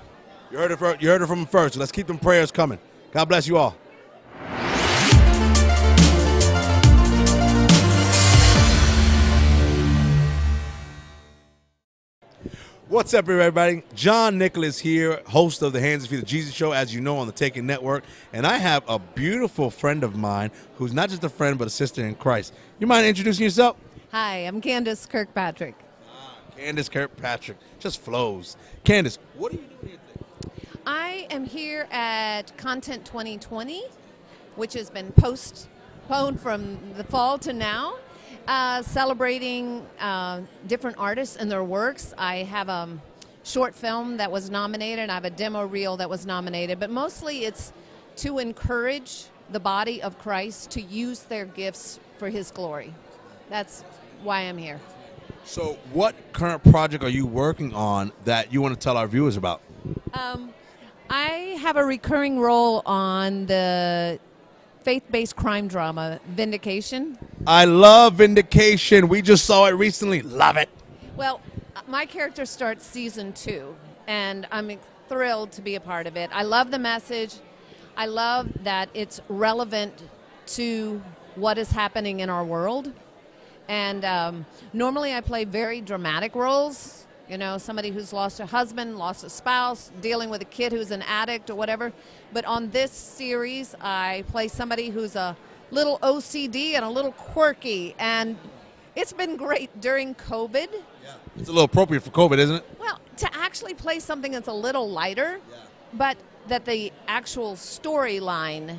[0.50, 0.80] You heard it.
[0.80, 1.76] From, you heard it from first.
[1.76, 2.80] Let's keep them prayers coming.
[3.12, 3.76] God bless you all.
[12.90, 13.84] What's up, everybody?
[13.96, 17.18] John Nicholas here, host of the Hands and Feet of Jesus show, as you know,
[17.18, 18.06] on the Taken Network.
[18.32, 21.70] And I have a beautiful friend of mine who's not just a friend, but a
[21.70, 22.54] sister in Christ.
[22.80, 23.76] You mind introducing yourself?
[24.14, 25.76] Hi, I'm Candace Kirkpatrick.
[26.10, 27.58] Ah, Candace Kirkpatrick.
[27.78, 28.56] Just flows.
[28.86, 30.52] Candace, what are you doing here today?
[30.86, 33.84] I am here at Content 2020,
[34.56, 37.96] which has been postponed from the fall to now,
[38.48, 42.14] uh, celebrating uh, different artists and their works.
[42.18, 42.90] I have a
[43.44, 46.90] short film that was nominated, and I have a demo reel that was nominated, but
[46.90, 47.74] mostly it's
[48.18, 52.94] to encourage the body of Christ to use their gifts for His glory.
[53.50, 53.84] That's
[54.24, 54.80] why I'm here.
[55.46, 59.38] So, what current project are you working on that you want to tell our viewers
[59.38, 59.62] about?
[60.14, 60.54] Um,
[61.10, 64.20] I have a recurring role on the
[64.88, 67.18] faith-based crime drama Vindication.
[67.46, 69.10] I love Vindication.
[69.10, 70.22] We just saw it recently.
[70.22, 70.70] Love it.
[71.18, 71.42] Well,
[71.90, 73.76] my character starts season two,
[74.08, 76.30] and I'm thrilled to be a part of it.
[76.32, 77.36] I love the message.
[77.98, 80.04] I love that it's relevant
[80.56, 81.02] to
[81.36, 82.94] what is happening in our world.
[83.68, 87.07] And um, normally I play very dramatic roles.
[87.30, 90.92] You know, somebody who's lost a husband, lost a spouse, dealing with a kid who's
[90.92, 91.92] an addict or whatever.
[92.32, 95.36] But on this series, I play somebody who's a
[95.70, 97.96] little OCD and a little quirky.
[98.00, 98.38] And
[98.96, 100.68] it's been great during COVID.
[100.72, 101.14] Yeah.
[101.38, 102.66] It's a little appropriate for COVID, isn't it?
[102.80, 105.42] Well, to actually play something that's a little lighter,
[105.94, 108.78] but that the actual storyline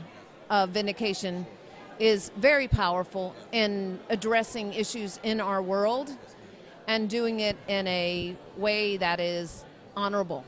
[0.48, 1.46] of Vindication
[1.98, 6.16] is very powerful in addressing issues in our world
[6.88, 9.64] and doing it in a way that is
[9.96, 10.44] honorable.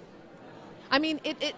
[0.91, 1.55] I mean, it, it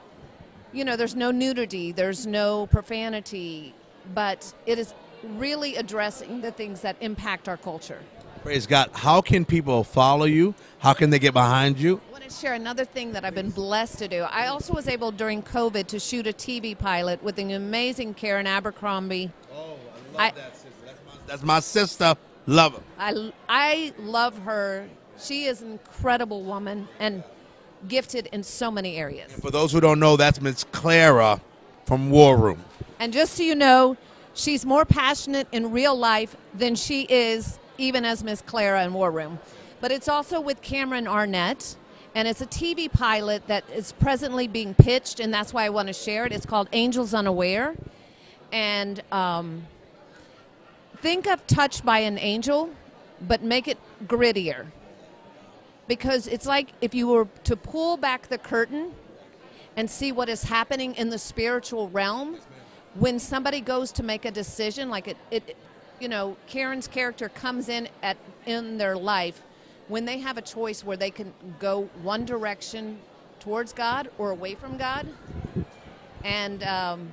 [0.72, 3.74] you know, there's no nudity, there's no profanity,
[4.12, 4.92] but it is
[5.36, 8.00] really addressing the things that impact our culture.
[8.42, 8.90] Praise God.
[8.92, 10.54] How can people follow you?
[10.80, 12.00] How can they get behind you?
[12.08, 14.22] I want to share another thing that I've been blessed to do.
[14.22, 18.48] I also was able during COVID to shoot a TV pilot with an amazing Karen
[18.48, 19.30] Abercrombie.
[19.54, 19.76] Oh,
[20.18, 20.68] I- love that sister.
[20.84, 22.16] That's my, that's my sister.
[22.46, 22.82] Love her.
[22.98, 24.88] I, I love her.
[25.18, 27.22] She is an incredible woman and
[27.88, 29.32] gifted in so many areas.
[29.32, 31.40] For those who don't know, that's Miss Clara
[31.84, 32.64] from War Room.
[32.98, 33.96] And just so you know,
[34.34, 39.10] she's more passionate in real life than she is even as Miss Clara in War
[39.10, 39.38] Room.
[39.80, 41.76] But it's also with Cameron Arnett,
[42.14, 45.88] and it's a TV pilot that is presently being pitched, and that's why I want
[45.88, 46.32] to share it.
[46.32, 47.74] It's called Angels Unaware,
[48.52, 49.66] and um,
[51.02, 52.70] think of Touched by an Angel,
[53.28, 54.66] but make it grittier.
[55.88, 58.92] Because it's like if you were to pull back the curtain
[59.76, 62.38] and see what is happening in the spiritual realm
[62.94, 65.56] when somebody goes to make a decision like it, it
[65.98, 69.40] you know karen's character comes in at in their life
[69.88, 72.98] when they have a choice where they can go one direction
[73.40, 75.06] towards god or away from god
[76.22, 77.10] and um,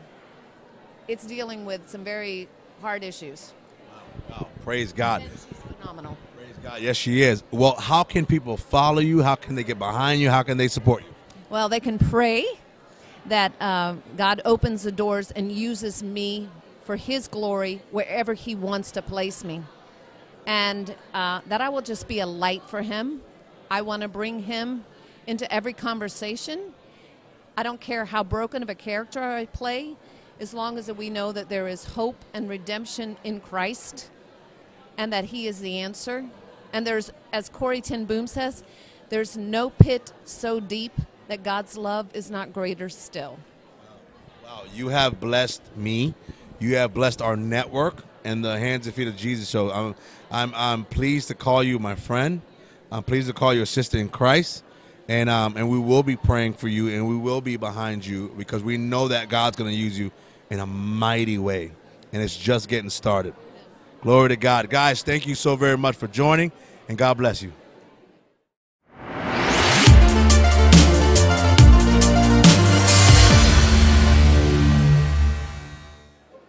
[1.08, 2.50] it's dealing with some very
[2.82, 3.54] hard issues
[4.30, 5.22] Wow, praise God.
[5.22, 5.46] she's
[5.78, 6.82] phenomenal Praise God.
[6.82, 7.44] Yes, she is.
[7.52, 9.22] Well, how can people follow you?
[9.22, 10.30] How can they get behind you?
[10.30, 11.10] How can they support you?
[11.50, 12.46] Well, they can pray
[13.28, 16.50] that uh, God opens the doors and uses me
[16.86, 19.62] for His glory wherever He wants to place me.
[20.48, 23.22] And uh, that I will just be a light for Him.
[23.70, 24.86] I want to bring Him
[25.28, 26.74] into every conversation.
[27.56, 29.96] I don't care how broken of a character I play,
[30.40, 34.10] as long as we know that there is hope and redemption in Christ
[34.98, 36.26] and that He is the answer.
[36.74, 38.64] And there's, as Corrie ten Boom says,
[39.10, 40.94] there's no pit so deep
[41.28, 43.40] that God's love is not greater still.
[44.44, 46.14] Wow, you have blessed me.
[46.60, 49.96] You have blessed our network and the Hands and Feet of Jesus So I'm,
[50.30, 52.42] I'm, I'm pleased to call you my friend.
[52.92, 54.64] I'm pleased to call you a sister in Christ.
[55.08, 58.32] And, um, and we will be praying for you and we will be behind you
[58.38, 60.12] because we know that God's going to use you
[60.50, 61.72] in a mighty way.
[62.12, 63.34] And it's just getting started.
[64.02, 64.70] Glory to God.
[64.70, 66.52] Guys, thank you so very much for joining
[66.88, 67.52] and God bless you.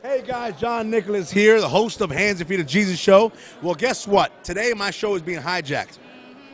[0.02, 3.32] Hey guys, John Nicholas here, the host of Hands and Feet of Jesus show.
[3.62, 4.44] Well, guess what?
[4.44, 5.98] Today my show is being hijacked.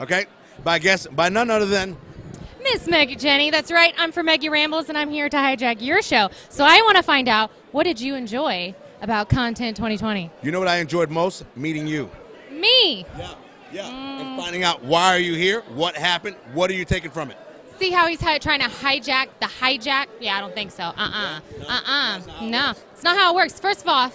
[0.00, 0.26] Okay?
[0.64, 1.96] By guess by none other than
[2.72, 3.94] Miss Maggie Jenny, that's right.
[3.96, 6.31] I'm from Maggie Rambles, and I'm here to hijack your show.
[6.48, 10.31] So I want to find out what did you enjoy about Content 2020?
[10.42, 11.44] you know what I enjoyed most?
[11.55, 12.11] Meeting you.
[12.50, 13.07] Me.
[13.18, 13.35] Yeah.
[13.72, 13.88] Yeah.
[13.88, 15.61] And finding out why are you here?
[15.74, 16.37] What happened?
[16.55, 17.37] What are you taking from it?
[17.79, 20.07] See how he's hi- trying to hijack the hijack?
[20.18, 20.85] Yeah, I don't think so.
[20.85, 21.40] Uh uh-uh.
[21.68, 21.81] uh.
[21.87, 23.61] Uh No, it's not how it works.
[23.61, 24.11] First of all,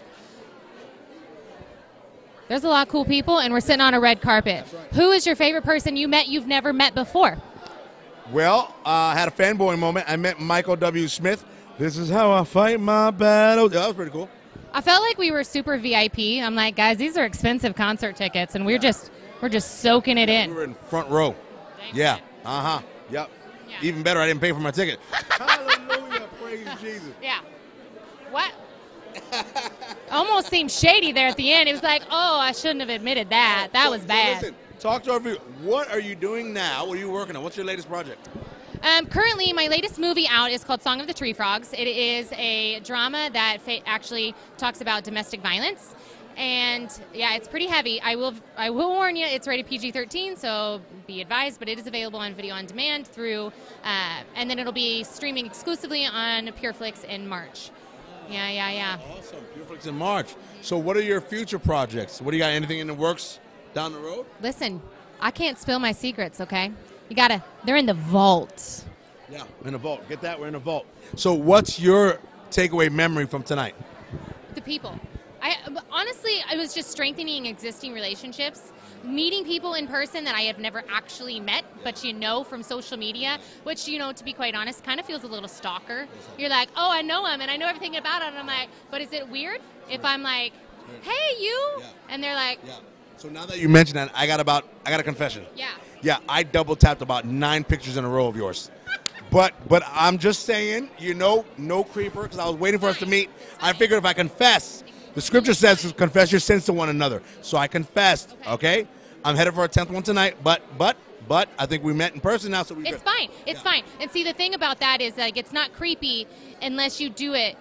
[2.48, 4.66] there's a lot of cool people, and we're sitting on a red carpet.
[4.94, 7.38] Who is your favorite person you met you've never met before?
[8.32, 10.06] Well, uh, I had a fanboy moment.
[10.08, 11.08] I met Michael W.
[11.08, 11.44] Smith.
[11.78, 13.74] This is how I fight my battles.
[13.74, 14.30] Yeah, that was pretty cool.
[14.74, 16.20] I felt like we were super VIP.
[16.42, 20.30] I'm like, guys, these are expensive concert tickets, and we're just we're just soaking it
[20.30, 20.52] in.
[20.52, 21.36] We were in front row.
[21.94, 22.20] Yeah.
[22.46, 22.82] Uh huh.
[23.10, 23.30] Yep.
[23.82, 25.00] Even better, I didn't pay for my ticket.
[25.30, 26.28] Hallelujah.
[26.42, 27.10] Praise Jesus.
[27.22, 27.40] Yeah.
[28.30, 28.52] What?
[30.12, 31.68] Almost seemed shady there at the end.
[31.68, 33.70] It was like, oh, I shouldn't have admitted that.
[33.74, 34.42] That So- was so bad.
[34.42, 35.36] listen, talk to our view.
[35.62, 36.86] What are you doing now?
[36.86, 37.44] What are you working on?
[37.44, 38.30] What's your latest project?
[38.82, 41.72] Um, currently, my latest movie out is called Song of the Tree Frogs.
[41.72, 45.94] It is a drama that fa- actually talks about domestic violence,
[46.36, 48.02] and yeah, it's pretty heavy.
[48.02, 51.60] I will I will warn you, it's rated PG-13, so be advised.
[51.60, 53.52] But it is available on video on demand through,
[53.84, 57.70] uh, and then it'll be streaming exclusively on PureFlix in March.
[58.32, 58.98] Yeah, yeah, yeah.
[59.16, 59.44] Awesome.
[59.56, 60.34] Pureflix in March.
[60.64, 62.20] So, what are your future projects?
[62.20, 62.50] What do you got?
[62.50, 63.40] Anything in the works
[63.74, 64.26] down the road?
[64.42, 64.82] Listen,
[65.20, 66.72] I can't spill my secrets, okay?
[67.10, 67.44] You gotta.
[67.66, 68.86] They're in the vault.
[69.30, 70.08] Yeah, in the vault.
[70.10, 70.40] Get that.
[70.40, 70.86] We're in the vault.
[71.16, 73.76] So, what's your takeaway memory from tonight?
[74.56, 75.00] The people.
[75.42, 75.56] I
[75.90, 78.72] honestly, I was just strengthening existing relationships,
[79.04, 82.98] meeting people in person that I have never actually met, but you know from social
[82.98, 83.40] media.
[83.64, 86.08] Which you know, to be quite honest, kind of feels a little stalker.
[86.38, 88.30] You're like, oh, I know him and I know everything about him.
[88.30, 90.54] And I'm like, but is it weird if I'm like,
[91.02, 91.82] hey, you?
[92.10, 92.76] And they're like, Yeah.
[93.22, 95.46] So now that you mentioned that, I got about I got a confession.
[95.56, 95.70] yeah.
[96.02, 98.72] Yeah, I double tapped about nine pictures in a row of yours.
[99.30, 102.98] But but I'm just saying, you know, no creeper because I was waiting for us
[102.98, 103.30] to meet.
[103.62, 107.22] I figured if I confess, the scripture says to confess your sins to one another.
[107.44, 108.36] So I confessed.
[108.48, 108.88] Okay,
[109.24, 110.38] I'm headed for a tenth one tonight.
[110.44, 113.30] But but but I think we met in person now, so we It's fine.
[113.46, 113.84] It's fine.
[114.00, 116.26] And see, the thing about that is like it's not creepy
[116.60, 117.56] unless you do it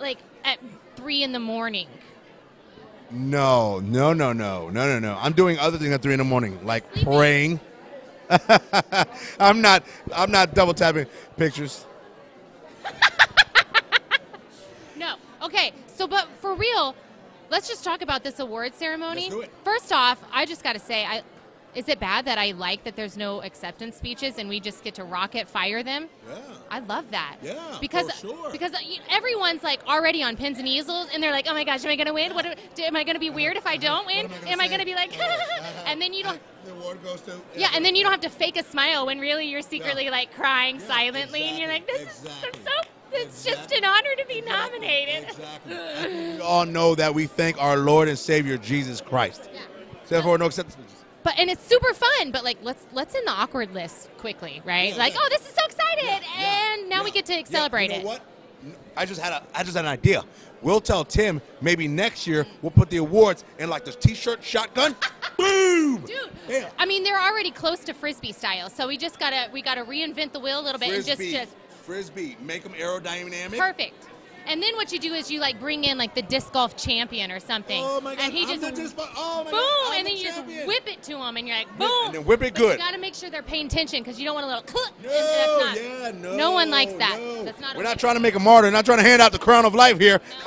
[0.00, 0.58] like at
[0.96, 1.86] three in the morning.
[3.12, 5.18] No, no, no, no, no, no, no.
[5.20, 7.12] I'm doing other things at three in the morning, like Sleeping.
[7.12, 7.60] praying.
[9.38, 9.84] I'm not.
[10.14, 11.86] I'm not double tapping pictures.
[14.94, 15.16] No.
[15.42, 15.72] Okay.
[15.96, 16.94] So, but for real,
[17.50, 19.22] let's just talk about this award ceremony.
[19.22, 19.50] Let's do it.
[19.64, 21.22] First off, I just got to say, I
[21.74, 24.94] Is it bad that I like that there's no acceptance speeches and we just get
[24.96, 26.08] to rocket fire them?
[26.28, 26.36] Yeah.
[26.70, 27.36] I love that.
[27.42, 28.50] Yeah, because sure.
[28.50, 28.72] because
[29.10, 31.96] everyone's like already on pins and easels, and they're like, "Oh my gosh, am I
[31.96, 32.34] gonna win?
[32.34, 33.82] What do- am I gonna be weird if I uh-huh.
[33.82, 34.26] don't win?
[34.26, 35.82] am I gonna Am I gonna be like?" Uh-huh.
[35.86, 36.40] and then you don't.
[36.64, 37.40] The award goes to.
[37.56, 40.34] Yeah, and then you don't have to fake a smile when really you're secretly like
[40.34, 42.60] crying silently, and you're like, "This exactly.
[42.60, 42.88] is so.
[43.14, 46.34] It's just an honor to be nominated." Exactly.
[46.36, 49.48] we all know that we thank our Lord and Savior Jesus Christ.
[49.52, 49.60] Yeah.
[50.04, 51.01] So therefore, no acceptance.
[51.22, 52.30] But and it's super fun.
[52.30, 54.90] But like, let's let's in the awkward list quickly, right?
[54.92, 55.20] Yeah, like, yeah.
[55.22, 58.04] oh, this is so excited, Yeah, and now we get to celebrate you know it.
[58.04, 58.20] What?
[58.96, 60.24] I just had a I just had an idea.
[60.60, 64.94] We'll tell Tim maybe next year we'll put the awards in like this T-shirt shotgun.
[65.38, 66.02] Boom!
[66.02, 66.70] Dude, Yeah.
[66.78, 70.32] I mean they're already close to frisbee style, so we just gotta we gotta reinvent
[70.32, 73.58] the wheel a little bit and Frisbee, just just frisbee, make them aerodynamic.
[73.58, 74.06] perfect.
[74.46, 77.30] And then what you do is you like bring in like the disc golf champion
[77.30, 78.24] or something, Oh my God!
[78.24, 81.02] and he I'm just disc- oh boom, God, and then the you just whip it
[81.04, 82.72] to him, and you're like boom, and then whip it But good.
[82.72, 84.62] You gotta make sure they're paying attention because you don't want a little.
[84.62, 86.36] click, and No, that's not, yeah, no.
[86.36, 87.18] no one likes that.
[87.18, 87.44] no.
[87.44, 87.76] That's not.
[87.76, 88.70] We're not trying to make a martyr.
[88.70, 90.20] Not trying to hand out the crown of life here.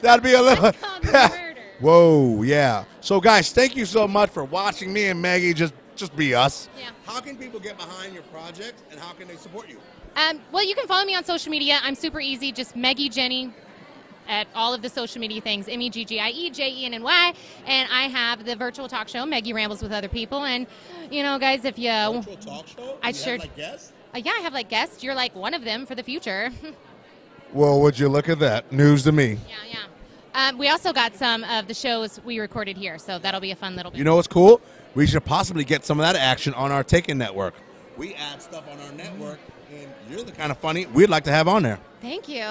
[0.00, 0.62] That'd be a little.
[0.64, 1.54] That's called murder.
[1.80, 2.84] Whoa, yeah.
[3.00, 6.68] So guys, thank you so much for watching me and Maggie just just be us.
[6.78, 6.90] Yeah.
[7.04, 9.78] How can people get behind your project and how can they support you?
[10.16, 11.78] Um, well, you can follow me on social media.
[11.82, 13.52] I'm super easy, just Meggie Jenny
[14.28, 16.84] at all of the social media things M E G G I E J E
[16.86, 17.32] N N Y.
[17.66, 20.44] And I have the virtual talk show, Meggie Rambles with Other People.
[20.44, 20.66] And,
[21.10, 21.90] you know, guys, if you.
[21.90, 22.98] Virtual talk show?
[23.02, 23.92] I You sure- have, like guests?
[24.14, 25.02] Uh, yeah, I have like guests.
[25.02, 26.50] You're like one of them for the future.
[27.54, 28.72] Well, would you look at that?
[28.72, 29.36] News to me.
[29.46, 29.56] yeah,
[30.34, 30.48] yeah.
[30.48, 33.56] Um, we also got some of the shows we recorded here, so that'll be a
[33.56, 33.98] fun little bit.
[33.98, 34.62] You know what's cool?
[34.94, 37.52] We should possibly get some of that action on our Taken network.
[37.98, 39.38] We add stuff on our network,
[39.72, 41.78] and you're the kind of funny we'd like to have on there.
[42.00, 42.44] Thank you.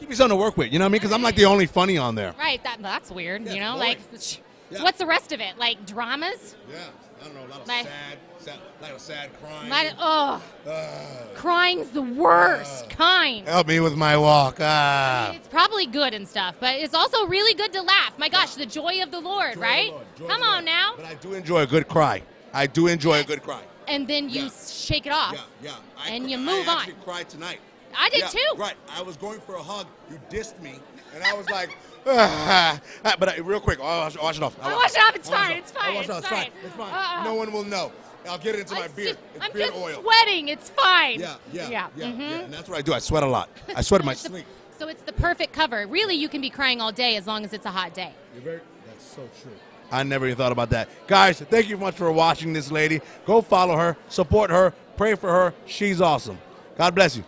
[0.00, 0.72] Give me something to work with.
[0.72, 1.00] You know what I mean?
[1.00, 2.34] Because I'm like the only funny on there.
[2.38, 3.44] Right, that, that's weird.
[3.44, 3.96] Yeah, you know, boring.
[4.12, 4.38] like, sh-
[4.70, 4.82] Yeah.
[4.82, 5.56] what's the rest of it?
[5.58, 6.56] Like dramas?
[6.68, 6.78] Yeah,
[7.20, 9.94] I don't know, a lot of Like- sad, sad, like a sad crying.
[9.98, 11.00] Oh, Ah.
[11.34, 13.46] crying's the worst kind.
[13.46, 14.56] help me with my walk.
[14.60, 15.30] Ah.
[15.34, 18.12] It's probably good and stuff, but it's also really good to laugh.
[18.18, 19.86] My gosh, the joy of the Lord, Joy of right?
[19.86, 20.64] the Lord, joy of Come the on Lord.
[20.64, 20.92] now.
[20.96, 22.22] But I do enjoy a good cry.
[22.52, 23.62] I do enjoy a good cry.
[23.88, 24.50] And then you Yeah.
[24.68, 25.32] shake it off.
[25.34, 25.74] Yeah, yeah.
[25.98, 26.76] I, And cr- you move on.
[26.76, 27.60] I actually cried tonight.
[27.98, 28.56] I did Yeah, too.
[28.56, 28.74] Right.
[28.90, 29.86] I was going for a hug.
[30.10, 30.74] You dissed me,
[31.14, 31.70] and I was like,
[32.06, 32.80] ah.
[33.18, 34.56] but I, real quick, I'll wash, wash it off.
[34.60, 35.16] I'll wash it off.
[35.16, 35.56] It's I'll fine.
[35.58, 35.72] It's.
[35.76, 35.94] I'll fine.
[35.94, 36.18] wash it off.
[36.18, 36.50] It's fine.
[36.64, 36.92] It's fine.
[36.92, 37.24] Uh-uh.
[37.24, 37.92] No one will know.
[38.28, 39.08] I'll get it into my beard.
[39.16, 40.02] just- It's I'm beard just oil.
[40.02, 40.48] sweating.
[40.48, 41.20] It's fine.
[41.20, 41.88] Yeah, yeah, yeah.
[41.96, 42.18] yeah, mhm.
[42.18, 42.26] yeah.
[42.40, 42.92] And that's what I do.
[42.92, 43.48] I sweat a lot.
[43.74, 44.44] I sweat in my sleep.
[44.78, 45.86] So it's the perfect cover.
[45.86, 48.12] Really, you can be crying all day as long as it's a hot day.
[48.34, 49.52] You're very, that's so true.
[49.90, 50.88] I never even thought about that.
[51.06, 53.00] Guys, thank you much for watching this lady.
[53.24, 55.54] Go follow her, support her, pray for her.
[55.66, 56.38] She's awesome.
[56.76, 57.24] God bless you.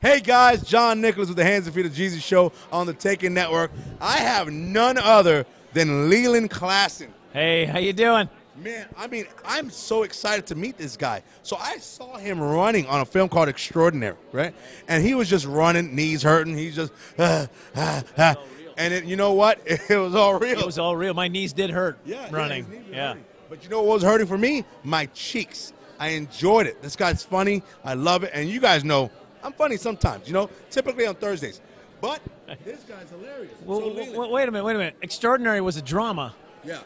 [0.00, 3.34] Hey guys, John Nicholas with the Hands and Feet of Jesus show on the Taken
[3.34, 3.72] Network.
[4.00, 7.08] I have none other than Leland Klassen.
[7.32, 8.28] Hey, how you doing?
[8.62, 11.22] Man, I mean, I'm so excited to meet this guy.
[11.42, 14.54] So I saw him running on a film called Extraordinary, right?
[14.88, 16.56] And he was just running, knees hurting.
[16.56, 18.34] He's just, ah, ah, ah.
[18.78, 19.60] and it, you know what?
[19.90, 20.58] It was all real.
[20.58, 21.12] It was all real.
[21.12, 22.68] My knees did hurt yeah, running.
[22.68, 23.08] were Yeah.
[23.08, 23.24] hurting.
[23.50, 24.64] But you know what was hurting for me?
[24.84, 25.72] My cheeks.
[25.98, 26.80] I enjoyed it.
[26.82, 27.62] This guy's funny.
[27.84, 28.30] I love it.
[28.34, 29.10] And you guys know
[29.42, 30.26] I'm funny sometimes.
[30.26, 31.60] You know, typically on Thursdays.
[32.00, 32.20] But
[32.64, 33.52] this guy's hilarious.
[33.64, 34.96] Well, So w- Leland- w- wait a minute, wait a minute.
[35.02, 36.34] Extraordinary was a drama.
[36.64, 36.80] yeah.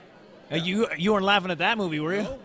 [0.50, 2.22] Uh, you you weren't laughing at that movie, were you?
[2.22, 2.38] No,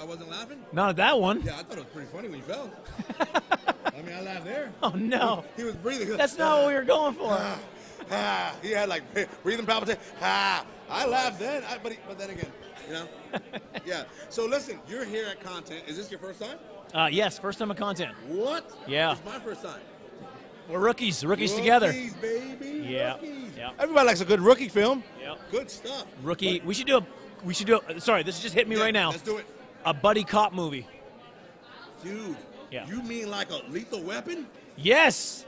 [0.00, 0.58] I wasn't laughing.
[0.72, 1.42] Not at that one.
[1.42, 2.70] Yeah, I thought it was pretty funny when you fell.
[3.20, 4.72] I mean, I laughed there.
[4.82, 6.16] Oh no, He was breathing.
[6.16, 7.38] that's not what we were going for.
[8.12, 9.04] Ah, he had like
[9.44, 10.00] breathing palpitation.
[10.20, 12.50] Ah, I laughed then, I, but he, but then again,
[12.88, 13.06] you know.
[13.86, 14.02] yeah.
[14.30, 15.84] So listen, you're here at Content.
[15.86, 16.58] Is this your first time?
[16.92, 18.12] Uh, yes, first time at content.
[18.26, 18.68] What?
[18.88, 19.12] Yeah.
[19.12, 19.78] It's my first time.
[20.68, 21.88] We're rookies, rookies together.
[21.88, 22.84] Rookies, baby.
[22.88, 23.52] Yeah, Rookies.
[23.56, 23.70] yeah.
[23.78, 25.04] Everybody likes a good rookie film.
[25.20, 25.38] Yep.
[25.52, 26.06] Good stuff.
[26.24, 26.62] Rookie.
[26.64, 27.06] We should do a.
[27.44, 27.80] We should do.
[27.98, 29.10] Sorry, this just hit me Yeah, right now.
[29.10, 29.46] Let's do it,
[29.84, 30.86] A buddy cop movie.
[32.02, 32.36] dude.
[32.70, 32.86] Yeah.
[32.86, 34.46] You mean like a lethal weapon?
[34.76, 35.44] Yes.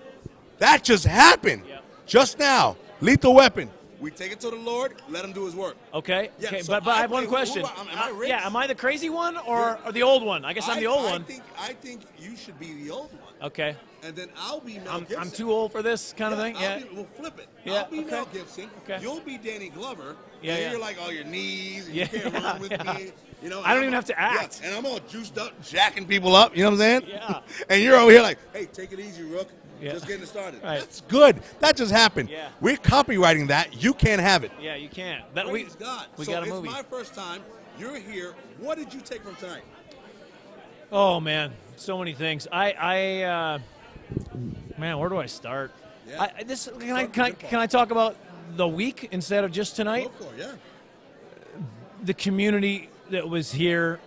[0.59, 1.63] That just happened.
[1.69, 1.83] Yep.
[2.07, 2.77] Just now.
[3.01, 3.71] Lethal weapon.
[4.01, 5.01] We take it to the Lord.
[5.09, 5.77] Let him do his work.
[5.95, 6.31] Okay.
[6.41, 6.63] Yeah, okay.
[6.63, 7.65] so but but I I have one question.
[7.65, 8.45] am I- am I Uh, yeah.
[8.47, 10.45] Am I the crazy one or, or the old one?
[10.45, 11.25] I guess I'm the old I one.
[11.25, 13.22] Think, I think you should be the old one.
[13.43, 13.77] Okay.
[14.05, 15.19] And then I'll be Mel I'm, Gibson.
[15.21, 16.57] I'm too old for this kind of thing.
[16.57, 16.79] I'll Yeah.
[16.79, 17.49] Be, we'll flip it.
[17.65, 18.11] Yeah, I'll be okay.
[18.11, 18.71] Mel Gibson.
[18.85, 18.99] Okay.
[19.01, 20.17] You'll be Danny Glover.
[20.43, 20.71] Yeah, and yeah.
[20.73, 21.87] You're like on your knees.
[21.87, 22.93] And Yeah, You can't run with yeah.
[22.95, 23.13] me.
[23.43, 23.61] You know.
[23.63, 24.61] I don't and even I'm- have to act.
[24.63, 26.57] Yeah, and I'm all juiced up, jacking people up.
[26.57, 27.03] You know what I'm saying?
[27.09, 27.41] Yeah.
[27.69, 29.49] and you're over here like, hey, take it easy, Rook.
[29.81, 29.93] Yeah.
[29.93, 30.63] Just getting started.
[30.63, 30.79] Right.
[30.79, 31.43] That's good.
[31.59, 32.29] That just happened.
[32.31, 32.49] Yeah.
[32.61, 33.83] We're copywriting that.
[33.83, 34.53] You can't have it.
[34.61, 35.23] Yeah, you can't.
[35.35, 36.07] That we God.
[36.17, 36.69] we so got a movie.
[36.69, 37.41] it's my first time.
[37.79, 38.35] You're here.
[38.59, 39.65] What did you take from tonight?
[40.93, 41.53] Oh man,
[41.83, 42.47] so many things.
[42.51, 43.59] I I uh,
[44.79, 45.73] man, where do I start?
[46.09, 46.29] Yeah.
[46.39, 48.17] I, this can I, can I can I talk about
[48.57, 50.11] the week instead of just tonight?
[50.19, 50.53] Go for yeah.
[52.03, 54.01] the community that was here,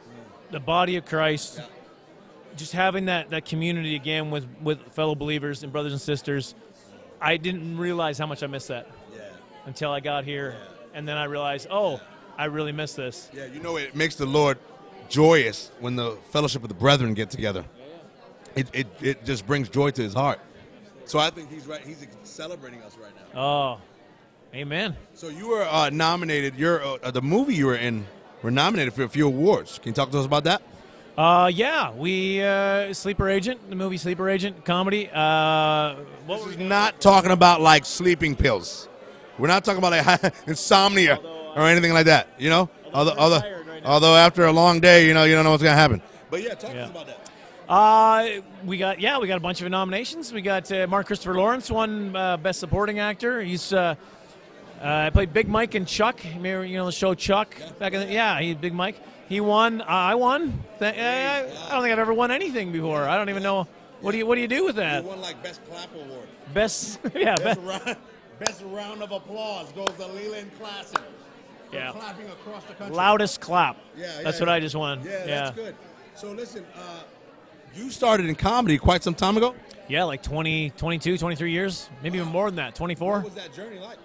[0.51, 1.61] the body of Christ,
[2.57, 6.55] just having that, that community again with, with fellow believers and brothers and sisters.
[7.21, 9.21] I didn't realize how much I missed that Yeah.
[9.65, 10.55] until I got here.
[10.93, 11.99] And then I realized, oh,
[12.37, 13.29] I really miss this.
[13.33, 14.57] Yeah, you know it makes the Lord
[15.09, 17.65] joyous when the fellowship of the brethren get together.
[18.55, 20.39] It, it, it just brings joy to his heart.
[21.05, 21.81] So I think he's right.
[21.81, 23.39] He's celebrating us right now.
[23.39, 23.81] Oh,
[24.55, 24.95] amen.
[25.13, 26.55] So you were uh, nominated.
[26.55, 28.05] You're uh, the movie you were in.
[28.41, 29.79] Were nominated for a few awards.
[29.79, 30.61] Can you talk to us about that?
[31.17, 35.09] Uh, yeah, we uh, Sleeper Agent, the movie Sleeper Agent comedy.
[35.11, 35.95] Uh,
[36.25, 38.89] what This was is not talking about like sleeping pills.
[39.37, 41.19] We're not talking about like insomnia
[41.55, 42.27] or anything like that.
[42.37, 43.64] You know, although although, right now.
[43.85, 46.01] Although after a long day, you know, you don't know what's gonna happen.
[46.29, 46.83] But yeah, talk to Yeah.
[46.85, 47.19] us about that.
[47.67, 50.31] Uh, we got yeah, we got a bunch of nominations.
[50.33, 53.41] We got uh, Mark Christopher Lawrence won uh, Best Supporting Actor.
[53.41, 53.95] He's uh,
[54.81, 56.23] uh, I played Big Mike and Chuck.
[56.23, 58.99] You know the show Chuck back in the, yeah, he Big Mike.
[59.29, 59.81] He won.
[59.81, 60.63] Uh, I won.
[60.79, 63.07] Th- uh, I don't think I've ever won anything before.
[63.07, 63.67] I don't even know
[64.01, 65.03] what do you what do you do with that?
[65.03, 66.27] won like best clap award.
[66.53, 67.97] Best yeah, best, round,
[68.39, 71.01] best round of applause goes to Leland Klassen.
[71.75, 71.91] Yeah.
[71.91, 72.95] clapping across the country.
[72.95, 73.77] loudest clap.
[73.97, 74.49] Yeah, yeah, that's what.
[74.49, 75.01] I just won.
[75.03, 75.75] Yeah, yeah, that's good.
[76.15, 77.03] So listen, uh,
[77.75, 79.55] you started in comedy quite some time ago.
[79.87, 82.73] Yeah, like 20, 22, 23 years, maybe even more than that.
[82.75, 83.17] Twenty four.
[83.17, 83.97] What was that journey like?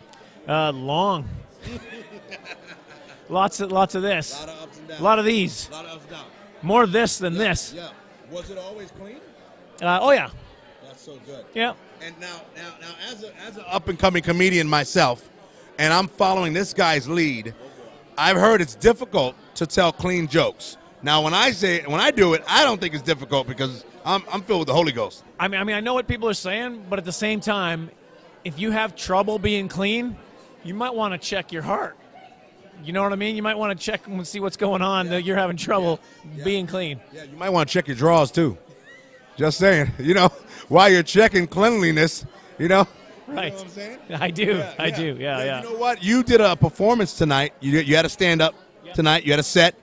[0.48, 1.28] Uh, long.
[3.28, 4.34] lots of lots of this.
[4.34, 5.00] A lot of ups and downs.
[5.00, 5.68] A lot of these.
[5.68, 6.26] A lot of ups and downs.
[6.62, 7.72] More this than this.
[7.74, 7.90] Yeah.
[8.30, 9.16] Was it always clean?
[9.80, 10.30] Uh, oh yeah.
[10.84, 11.44] That's so good.
[11.54, 11.74] Yeah.
[12.02, 15.28] And now, now, now, as a as an up and coming comedian myself,
[15.80, 17.54] and I'm following this guy's lead,
[18.18, 20.76] I've heard it's difficult to tell clean jokes.
[21.02, 24.22] Now, when I say when I do it, I don't think it's difficult because I'm
[24.30, 25.24] I'm filled with the Holy Ghost.
[25.40, 27.90] I mean, I mean, I know what people are saying, but at the same time,
[28.44, 30.16] if you have trouble being clean,
[30.64, 31.96] you might want to check your heart.
[32.84, 33.34] You know what I mean?
[33.34, 35.98] You might want to check and see what's going on that you're having trouble
[36.44, 37.00] being clean.
[37.12, 38.58] Yeah, you might want to check your drawers too.
[39.38, 40.28] Just saying, you know,
[40.68, 42.26] while you're checking cleanliness,
[42.58, 42.86] you know.
[43.30, 43.44] Right.
[43.44, 43.98] You know what I'm saying?
[44.10, 44.64] I do.
[44.78, 45.16] I do.
[45.18, 45.62] Yeah, yeah.
[45.62, 46.02] You know what?
[46.02, 47.54] You did a performance tonight.
[47.60, 48.54] You you had a stand up
[48.94, 49.24] tonight.
[49.24, 49.74] You had a set,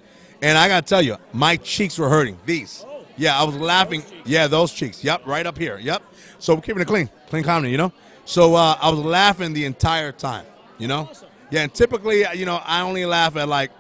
[0.42, 2.38] and I got to tell you, my cheeks were hurting.
[2.46, 2.86] These.
[3.16, 4.04] Yeah, I was laughing.
[4.26, 5.04] Yeah, those cheeks.
[5.04, 5.80] Yep, right up here.
[5.80, 6.04] Yep.
[6.40, 7.72] So we're keeping it clean, clean comedy.
[7.72, 7.94] You know.
[8.26, 10.46] So uh, I was laughing the entire time.
[10.78, 11.10] You know.
[11.50, 13.72] Yeah, and typically, you know, I only laugh at like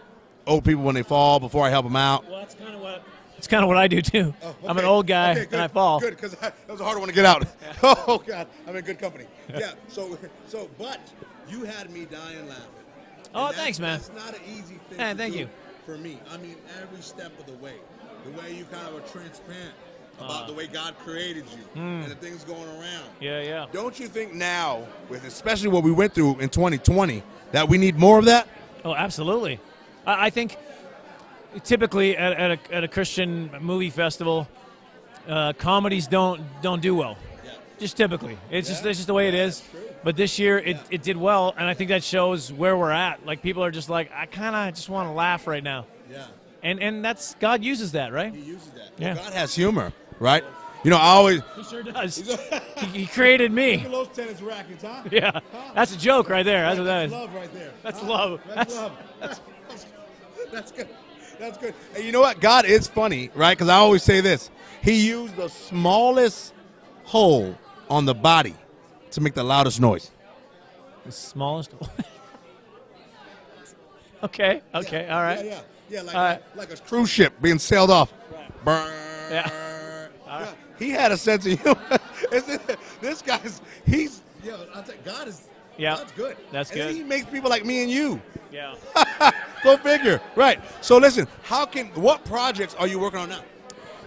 [0.46, 2.26] old people when they fall before I help them out.
[2.30, 3.04] Well, that's kind of what.
[3.38, 4.34] It's kind of what I do too.
[4.68, 6.00] I'm an old guy Okay, and I fall.
[6.00, 7.46] Good, because that was a harder one to get out.
[7.84, 9.26] oh God, I'm in good company.
[9.58, 9.72] Yeah.
[9.88, 10.18] So,
[10.48, 11.00] so, but
[11.50, 12.64] you had me dying laughing.
[13.34, 14.00] Oh, thanks, man.
[14.00, 15.00] That's not an easy thing.
[15.00, 15.48] Yeah, to thank you.
[15.86, 17.76] For me, I mean, every step of the way,
[18.26, 19.74] the way you kind of are transparent
[20.20, 20.48] about Uh.
[20.48, 22.04] the way God created you Mm.
[22.04, 23.06] and the things going around.
[23.22, 23.66] Yeah, yeah.
[23.72, 27.98] Don't you think now, with especially what we went through in 2020, that we need
[27.98, 28.48] more of that?
[28.84, 29.60] Oh, absolutely.
[30.06, 30.58] I, I think
[31.64, 34.48] typically at, at, a, at a Christian movie festival,
[35.28, 37.18] uh, comedies don't don't do well.
[37.80, 39.62] Just typically, it's just it's just the way it is.
[40.04, 43.26] But this year it, it did well, and I think that shows where we're at.
[43.26, 46.26] Like people are just like, I kind of just want to laugh right now, Yeah.
[46.64, 48.34] and and that's God uses that, right?
[48.34, 48.90] He uses that.
[48.98, 49.16] Yeah.
[49.16, 50.44] God has humor, right?
[50.84, 51.42] You know, I always.
[51.56, 52.18] He sure does.
[52.78, 53.78] he, he created me.
[53.78, 55.04] Look at those tennis rackets, huh?
[55.12, 55.40] Yeah,
[55.76, 56.62] that's a joke right there.
[56.64, 57.72] That's what that That's love right there.
[57.84, 58.08] That's Huh?
[58.08, 58.42] love.
[58.56, 58.98] That's, That's- love.
[59.20, 59.42] That's,
[60.52, 60.88] that's good.
[61.40, 61.74] That's good.
[61.96, 62.40] And you know what?
[62.40, 63.58] God is funny, right?
[63.58, 64.50] Because I always say this.
[64.82, 66.54] He used the smallest
[67.04, 67.58] hole
[67.90, 68.56] on the body
[69.12, 70.12] to make the loudest noise.
[71.06, 71.72] The smallest.
[71.72, 71.90] Hole.
[74.24, 74.62] okay.
[74.74, 75.08] Okay.
[75.10, 75.46] All right.
[75.46, 75.62] Yeah, yeah.
[75.90, 76.42] Yeah, like, right.
[76.56, 78.14] like a cruise ship being sailed off.
[78.66, 78.92] Brrr.
[79.32, 79.50] Yeah.
[80.28, 80.54] Yeah.
[80.78, 82.00] He had a sense of humor.
[83.00, 85.48] This guy's, he's, yeah, I'll tell you, God is,
[85.78, 85.96] Yeah.
[85.96, 86.38] that's good.
[86.52, 86.96] That's and good.
[86.96, 88.22] he makes people like me and you.
[88.52, 88.76] Yeah.
[89.64, 90.22] Go figure.
[90.36, 90.60] Right.
[90.82, 93.42] So listen, how can what projects are you working on now?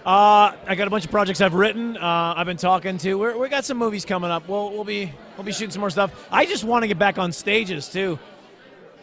[0.05, 1.95] Uh, I got a bunch of projects I've written.
[1.95, 3.19] Uh, I've been talking to.
[3.19, 4.47] We're, we got some movies coming up.
[4.47, 6.27] We'll, we'll be we'll be shooting some more stuff.
[6.31, 8.17] I just want to get back on stages too.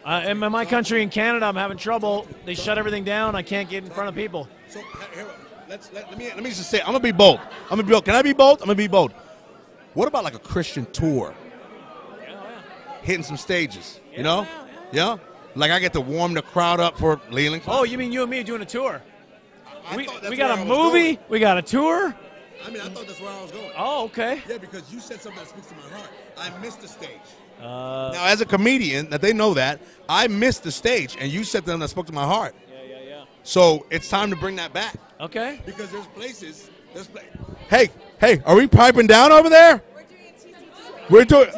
[0.03, 2.27] Uh, in my country in Canada, I'm having trouble.
[2.45, 3.35] They shut everything down.
[3.35, 4.49] I can't get in front of people.
[4.67, 4.81] So
[5.13, 5.25] here,
[5.69, 7.39] let's let, let me let me just say I'm gonna be bold.
[7.39, 8.05] I'm gonna be bold.
[8.05, 8.59] Can I be bold?
[8.61, 9.13] I'm gonna be bold.
[9.93, 11.33] What about like a Christian tour?
[13.01, 14.47] Hitting some stages, you know?
[14.91, 15.17] Yeah.
[15.55, 17.63] Like I get to warm the crowd up for Leland.
[17.67, 19.01] Oh, you mean you and me doing a tour?
[19.89, 21.15] I we we got where a I was movie.
[21.15, 21.17] going.
[21.29, 22.15] We got a tour.
[22.65, 23.71] I mean, I thought that's where I was going.
[23.77, 24.41] Oh, okay.
[24.47, 26.09] Yeah, because you said something that speaks to my heart.
[26.37, 27.09] I missed the stage.
[27.59, 29.79] Uh, Now, as a comedian, that they know that
[30.09, 32.53] I missed the stage, and you said something that spoke to my heart.
[32.69, 33.23] yeah, yeah, yeah.
[33.43, 35.61] So it's time to bring that back Okay.
[35.65, 36.69] because there's places.
[36.93, 37.21] There's pla-
[37.69, 37.89] hey,
[38.19, 39.81] hey, are we piping down over there?
[41.09, 41.49] We're doing.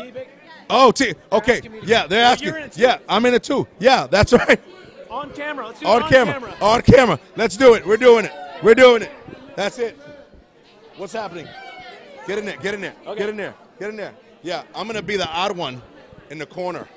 [0.72, 1.13] Oh, T.
[1.32, 1.61] Okay.
[1.61, 2.47] to- Yeah, they're Well, asking.
[2.47, 2.78] you're in it.
[2.78, 3.67] Yeah, I'm in it too.
[3.80, 4.59] Yeah, that's right.
[5.09, 5.67] On camera.
[5.67, 6.55] Let's do it On on camera.
[6.61, 7.19] On camera.
[7.36, 7.86] Let's do it.
[7.86, 8.32] We're doing it.
[8.63, 9.11] We're doing it.
[9.55, 9.99] That's it.
[10.97, 11.47] What's happening?
[12.28, 12.57] Get in there.
[12.57, 12.93] Get in there.
[13.17, 13.53] Get in there.
[13.80, 14.13] Get in there.
[14.43, 15.82] Yeah, I'm gonna be the odd one
[16.30, 16.88] in the corner.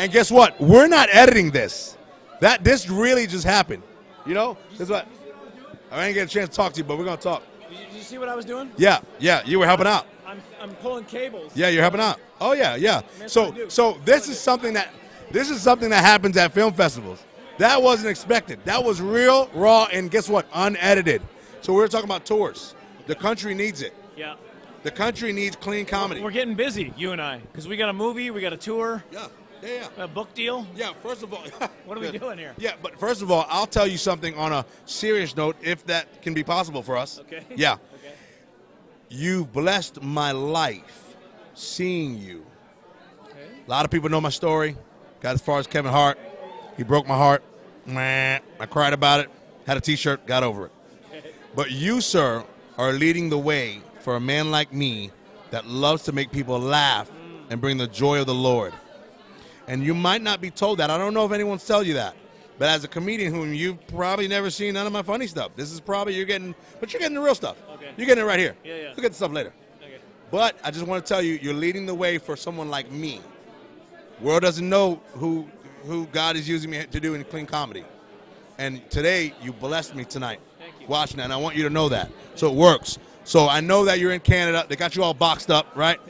[0.00, 0.58] And guess what?
[0.58, 1.98] We're not editing this.
[2.40, 3.82] That this really just happened.
[4.24, 4.56] You know?
[4.70, 5.06] This is what
[5.90, 7.42] I didn't get a chance to talk to you, but we're gonna talk.
[7.68, 8.70] Did you, see what I was doing?
[8.78, 10.06] Yeah, yeah, you were helping out.
[10.26, 11.52] I'm, I'm pulling cables.
[11.54, 12.18] Yeah, you're helping out.
[12.40, 13.02] Oh yeah, yeah.
[13.26, 13.70] So what I do.
[13.70, 14.88] so this is something that
[15.30, 17.22] this is something that happens at film festivals.
[17.58, 18.58] That wasn't expected.
[18.64, 20.46] That was real, raw, and guess what?
[20.54, 21.20] Unedited.
[21.60, 22.74] So we were talking about tours.
[23.06, 23.92] The country needs it.
[24.16, 24.36] Yeah.
[24.82, 26.22] The country needs clean comedy.
[26.22, 29.04] We're getting busy, you and I, because we got a movie, we got a tour,
[29.12, 29.26] Yeah,
[29.62, 30.04] yeah, yeah.
[30.04, 30.66] a book deal.
[30.74, 31.44] Yeah, first of all,
[31.84, 32.54] What are we doing here?
[32.58, 36.22] Yeah, but first of all, I'll tell you something on a serious note, if that
[36.22, 37.18] can be possible for us.
[37.20, 37.44] Okay.
[37.56, 37.72] Yeah.
[37.72, 38.14] Okay.
[39.08, 41.16] You've blessed my life
[41.54, 42.46] seeing you.
[43.24, 43.48] Okay.
[43.66, 44.76] A lot of people know my story.
[45.20, 46.18] Got as far as Kevin Hart.
[46.76, 47.42] He broke my heart.
[47.86, 48.38] Meh.
[48.60, 49.30] I cried about it.
[49.66, 50.26] Had a T-shirt.
[50.26, 50.72] Got over it.
[51.54, 52.44] But you, sir,
[52.78, 55.10] are leading the way for a man like me
[55.50, 57.50] that loves to make people laugh mm.
[57.50, 58.72] and bring the joy of the Lord.
[59.70, 60.90] And you might not be told that.
[60.90, 62.16] I don't know if anyone's tell you that.
[62.58, 65.70] But as a comedian whom you've probably never seen none of my funny stuff, this
[65.70, 67.56] is probably you're getting, but you're getting the real stuff.
[67.74, 67.92] Okay.
[67.96, 68.56] You're getting it right here.
[68.64, 68.88] Yeah, yeah.
[68.96, 69.52] Look at the stuff later.
[69.80, 69.98] Okay.
[70.32, 73.20] But I just want to tell you, you're leading the way for someone like me.
[74.20, 75.48] World doesn't know who
[75.84, 77.84] who God is using me to do in clean comedy.
[78.58, 80.88] And today, you blessed me tonight Thank you.
[80.88, 82.10] watching that, and I want you to know that.
[82.34, 82.98] So it works.
[83.22, 84.66] So I know that you're in Canada.
[84.68, 86.00] They got you all boxed up, right?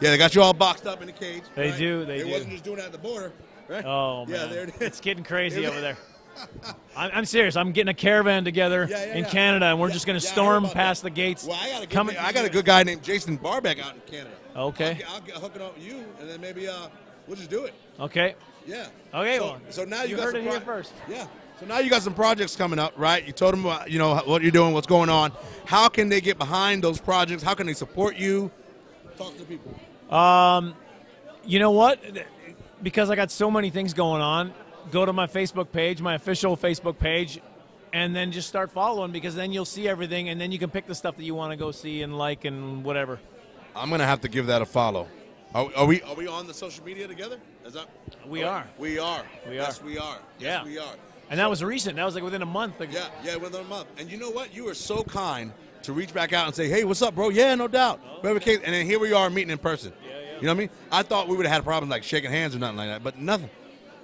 [0.00, 1.42] Yeah, they got you all boxed up in the cage.
[1.54, 1.78] They right?
[1.78, 2.30] do, they It do.
[2.32, 3.32] wasn't just doing that at the border,
[3.68, 3.84] right?
[3.84, 4.80] Oh man, Yeah, there it is.
[4.80, 5.96] it's getting crazy over there.
[6.96, 7.54] I'm, I'm serious.
[7.54, 9.30] I'm getting a caravan together Yeah, yeah, in yeah.
[9.30, 11.10] Canada, and we're just going to storm past that.
[11.10, 11.44] the gates.
[11.44, 14.00] Well, I got a good, I got a good guy named Jason Barbeck out in
[14.00, 14.34] Canada.
[14.56, 15.00] Okay.
[15.08, 16.88] I'll, I'll, hook it up with you, and then maybe uh,
[17.28, 17.74] we'll just do it.
[18.00, 18.34] Okay.
[18.66, 18.88] Yeah.
[19.14, 20.92] Okay, So, well, so now you, you got heard some it here first.
[21.08, 21.26] Yeah.
[21.60, 23.24] So now you got some projects coming up, right?
[23.24, 25.30] You told them about, you know what you're doing, what's going on.
[25.66, 27.44] How can they get behind those projects?
[27.44, 28.50] How can they support you?
[29.16, 29.74] Talk to people.
[30.14, 30.74] Um,
[31.44, 32.00] you know what?
[32.82, 34.52] Because I got so many things going on,
[34.90, 37.40] go to my Facebook page, my official Facebook page,
[37.92, 40.86] and then just start following because then you'll see everything, and then you can pick
[40.86, 43.20] the stuff that you want to go see and like and whatever.
[43.76, 45.08] I'm gonna have to give that a follow.
[45.54, 47.38] Are, are we are we on the social media together?
[47.64, 47.86] Is that
[48.26, 48.66] We Oh, are.
[48.78, 49.24] We are.
[49.48, 50.18] We yes, we are.
[50.38, 50.58] Yeah.
[50.58, 50.94] Yes, we are.
[51.30, 51.96] And that was recent.
[51.96, 52.78] That was like within a month.
[52.80, 53.86] Like, Yeah, yeah, within a month.
[53.98, 54.54] And you know what?
[54.54, 55.52] You were so kind
[55.84, 57.28] to reach back out and say, "Hey, what's up, bro?
[57.30, 59.92] Yeah, no doubt." Whatever case, and then here we are meeting in person.
[60.40, 60.70] You know what I mean?
[60.90, 63.18] I thought we would have had problems like shaking hands or nothing like that, but
[63.18, 63.48] nothing,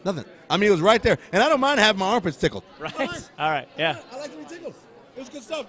[0.05, 0.25] nothing.
[0.49, 2.65] I mean, it was right there, and I don't mind having my armpits tickled.
[2.81, 3.31] Right.
[3.39, 3.69] All right.
[3.77, 3.99] Yeah.
[4.13, 4.75] I like to be tickled.
[5.17, 5.67] It was good stuff.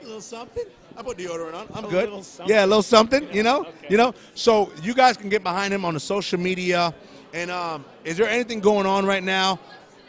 [0.00, 0.64] A little something.
[0.96, 1.68] I put deodorant on.
[1.74, 2.24] I'm A good.
[2.46, 3.32] Yeah, a little something.
[3.32, 3.60] You know.
[3.60, 3.86] Okay.
[3.90, 4.14] You know.
[4.34, 6.94] So you guys can get behind him on the social media.
[7.32, 9.58] And um, is there anything going on right now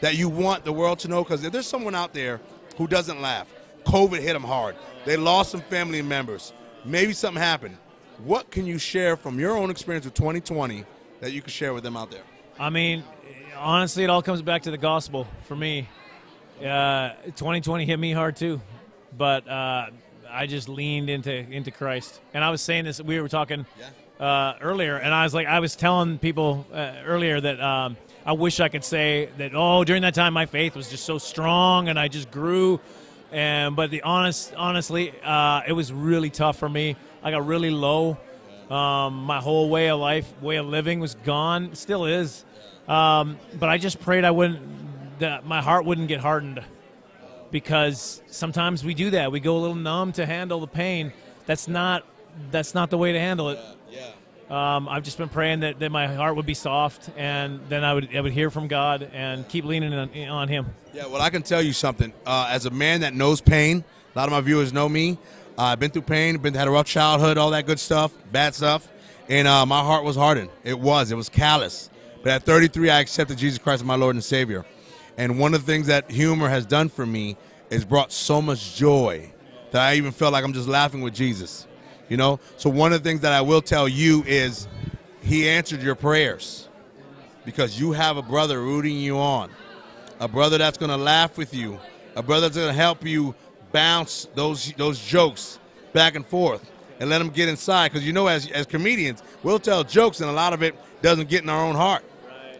[0.00, 1.22] that you want the world to know?
[1.22, 2.40] Because if there's someone out there
[2.76, 3.48] who doesn't laugh,
[3.84, 4.76] COVID hit them hard.
[5.04, 6.52] They lost some family members.
[6.84, 7.76] Maybe something happened.
[8.24, 10.84] What can you share from your own experience with 2020
[11.20, 12.22] that you can share with them out there?
[12.58, 13.04] I mean,
[13.56, 15.88] honestly, it all comes back to the gospel for me.
[16.60, 18.60] Uh, 2020 hit me hard too,
[19.16, 19.86] but uh,
[20.30, 22.20] I just leaned into into Christ.
[22.34, 23.00] And I was saying this.
[23.00, 23.66] We were talking
[24.20, 28.32] uh, earlier, and I was like, I was telling people uh, earlier that um, I
[28.32, 29.52] wish I could say that.
[29.54, 32.80] Oh, during that time, my faith was just so strong, and I just grew.
[33.32, 36.96] And but the honest, honestly, uh, it was really tough for me.
[37.22, 38.18] I got really low.
[38.70, 41.74] Um, my whole way of life, way of living was gone.
[41.74, 42.44] Still is.
[42.88, 46.62] Um, but I just prayed I wouldn't, that my heart wouldn't get hardened,
[47.50, 49.32] because sometimes we do that.
[49.32, 51.12] We go a little numb to handle the pain.
[51.46, 52.04] That's not,
[52.50, 53.58] that's not the way to handle it.
[54.52, 57.94] Um, I've just been praying that, that my heart would be soft, and then I
[57.94, 60.66] would I would hear from God and keep leaning on, on Him.
[60.92, 62.12] Yeah, well, I can tell you something.
[62.26, 63.82] Uh, as a man that knows pain,
[64.14, 65.16] a lot of my viewers know me.
[65.56, 68.54] Uh, I've been through pain, been had a rough childhood, all that good stuff, bad
[68.54, 68.88] stuff,
[69.30, 70.50] and uh, my heart was hardened.
[70.64, 71.88] It was, it was callous.
[72.22, 74.66] But at 33, I accepted Jesus Christ as my Lord and Savior.
[75.16, 77.38] And one of the things that humor has done for me
[77.70, 79.32] is brought so much joy
[79.70, 81.66] that I even felt like I'm just laughing with Jesus.
[82.12, 82.40] You know.
[82.58, 84.68] So one of the things that I will tell you is,
[85.22, 86.68] He answered your prayers
[87.46, 89.50] because you have a brother rooting you on
[90.20, 91.80] a brother that's going to laugh with you,
[92.14, 93.34] a brother that's going to help you
[93.72, 95.58] bounce those those jokes
[95.94, 96.70] back and forth.
[97.00, 97.90] and let them get inside.
[97.90, 101.30] Because you know, as as comedians, we'll tell jokes, and a lot of it doesn't
[101.30, 102.04] get in our own heart,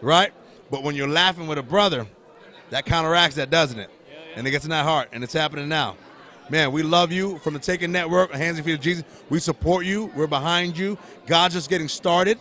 [0.00, 0.32] right?
[0.70, 2.06] But when you're laughing with a brother,
[2.70, 3.90] that counteracts that, doesn't it?
[4.34, 5.98] And it gets in that heart, and it's happening now.
[6.52, 9.04] Man, we love you from the Taken Network, Hands and Feet of Jesus.
[9.30, 10.12] We support you.
[10.14, 10.98] We're behind you.
[11.26, 12.38] God's just getting started.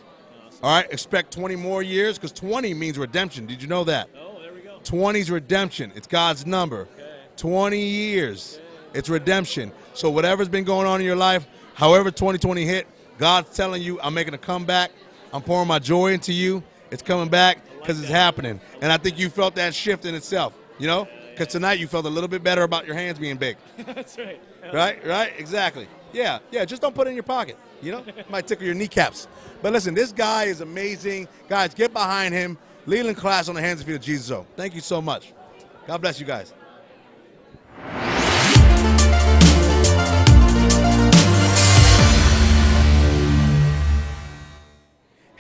[0.62, 3.45] All right, expect 20 more years because 20 means redemption.
[3.45, 4.09] Did you know that?
[4.20, 4.80] Oh, there we go.
[4.84, 5.93] 20 is redemption.
[5.95, 6.89] It's God's number.
[6.93, 7.09] Okay.
[7.38, 8.59] 20 years.
[8.93, 9.72] It's redemption.
[9.93, 12.88] So whatever's been going on in your life, however 2020 hit,
[13.18, 14.91] God's telling you, I'm making a comeback.
[15.32, 16.64] I'm pouring my joy into you.
[16.91, 18.59] It's coming back because it's happening.
[18.82, 21.07] And I think you felt that shift in itself, you know?
[21.42, 23.58] Because tonight you felt a little bit better about your hands being big.
[23.80, 24.39] That's right.
[24.72, 25.04] Right?
[25.04, 25.34] Right?
[25.39, 25.88] Exactly.
[26.14, 27.58] Yeah, yeah, just don't put it in your pocket.
[27.82, 28.06] You know?
[28.30, 29.28] Might tickle your kneecaps.
[29.64, 31.28] But listen, this guy is amazing.
[31.50, 32.60] Guys, get behind him.
[32.86, 34.39] Leland Klassen the hands and feet of Jesus.
[34.56, 35.34] Thank you so much.
[35.88, 36.54] God bless you guys.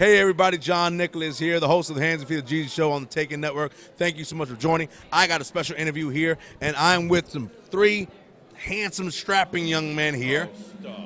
[0.01, 2.91] Hey everybody, John Nicholas here, the host of the Hands and Feet of Jesus show
[2.91, 3.71] on the Taken Network.
[3.97, 4.89] Thank you so much for joining.
[5.13, 8.07] I got a special interview here, and I'm with some three
[8.55, 10.49] handsome, strapping young men here.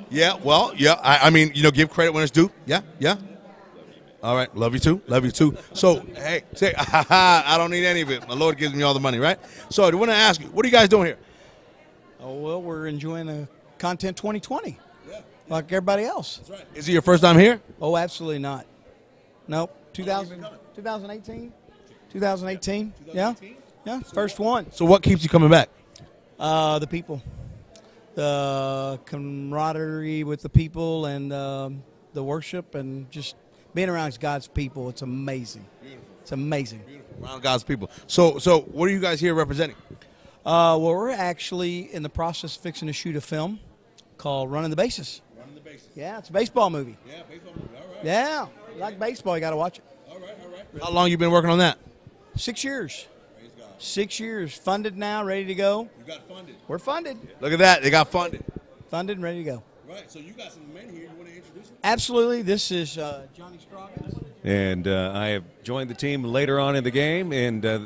[0.10, 0.94] Yeah, well, yeah.
[1.04, 2.50] I, I mean, you know, give credit when it's due.
[2.66, 3.18] Yeah, yeah.
[4.24, 5.58] All right, love you too, love you too.
[5.74, 8.26] So, hey, say, I don't need any of it.
[8.30, 9.38] My Lord gives me all the money, right?
[9.68, 11.18] So, I want to ask you, what are you guys doing here?
[12.22, 14.80] Oh well, we're enjoying the content 2020,
[15.10, 15.20] Yeah.
[15.50, 16.38] like everybody else.
[16.38, 16.66] That's right.
[16.74, 17.60] Is it your first time here?
[17.82, 18.66] Oh, absolutely not.
[19.48, 19.76] Nope.
[19.94, 21.54] 2000, 2018.
[22.12, 22.94] 2018.
[23.14, 23.34] Yeah.
[23.86, 24.00] Yeah.
[24.00, 24.72] First one.
[24.72, 25.70] So, what keeps you coming back?
[26.40, 27.22] Uh, the people,
[28.16, 31.84] the camaraderie with the people, and um,
[32.14, 33.36] the worship, and just
[33.74, 34.90] being around God's people.
[34.90, 35.66] It's amazing.
[36.22, 36.84] It's amazing.
[37.22, 37.92] Around God's people.
[38.08, 39.76] So, so what are you guys here representing?
[40.46, 43.60] Uh, well, we're actually in the process of fixing to shoot a film
[44.18, 45.22] called Running the Bases.
[45.38, 45.90] Running the bases.
[45.96, 46.98] Yeah, it's a baseball movie.
[47.08, 47.70] Yeah, baseball movie.
[47.76, 48.06] All right.
[48.06, 49.84] Yeah, you like baseball, you got to watch it.
[50.10, 50.84] All right, all right.
[50.84, 51.78] How long you been working on that?
[52.36, 53.08] Six years.
[53.78, 54.58] Six years.
[54.58, 55.90] Funded now, ready to go.
[56.00, 56.56] You got funded.
[56.68, 57.18] We're funded.
[57.42, 57.82] Look at that.
[57.82, 58.44] They got funded.
[58.90, 59.64] Funded and ready to go.
[59.88, 60.10] Right.
[60.10, 61.04] So you got some men here.
[61.04, 61.78] You want to introduce them?
[61.84, 62.42] Absolutely.
[62.42, 64.20] This is uh, Johnny Scroggins.
[64.44, 67.80] And uh, I have joined the team later on in the game and uh,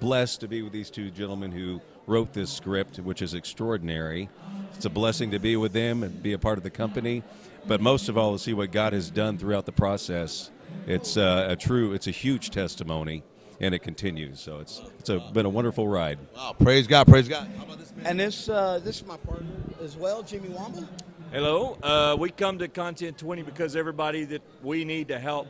[0.00, 4.28] blessed to be with these two gentlemen who wrote this script, which is extraordinary.
[4.74, 7.22] It's a blessing to be with them and be a part of the company,
[7.66, 10.50] but most of all, to see what God has done throughout the process.
[10.86, 13.22] It's uh, a true, it's a huge testimony,
[13.60, 14.40] and it continues.
[14.40, 16.18] So it's it's a, been a wonderful ride.
[16.34, 16.56] Wow.
[16.58, 17.06] Praise God.
[17.06, 17.48] Praise God.
[17.56, 18.06] How about this man?
[18.06, 19.48] And this uh, this is my partner
[19.82, 20.88] as well, Jimmy Wamba.
[21.30, 21.78] Hello.
[21.82, 25.46] Uh, we come to Content 20 because everybody that we need to help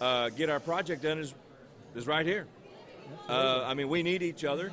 [0.00, 1.34] uh, get our project done is
[1.94, 2.46] is right here.
[3.28, 4.72] Uh, I mean, we need each other,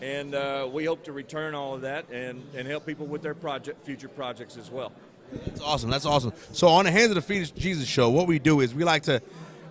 [0.00, 3.34] and uh, we hope to return all of that and, and help people with their
[3.34, 4.92] project, future projects as well.
[5.32, 5.90] That's awesome.
[5.90, 6.32] That's awesome.
[6.52, 8.84] So on the Hands of the Feet of Jesus show, what we do is we
[8.84, 9.22] like to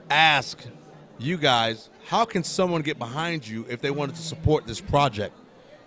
[0.10, 0.60] ask
[1.18, 5.36] you guys, how can someone get behind you if they wanted to support this project?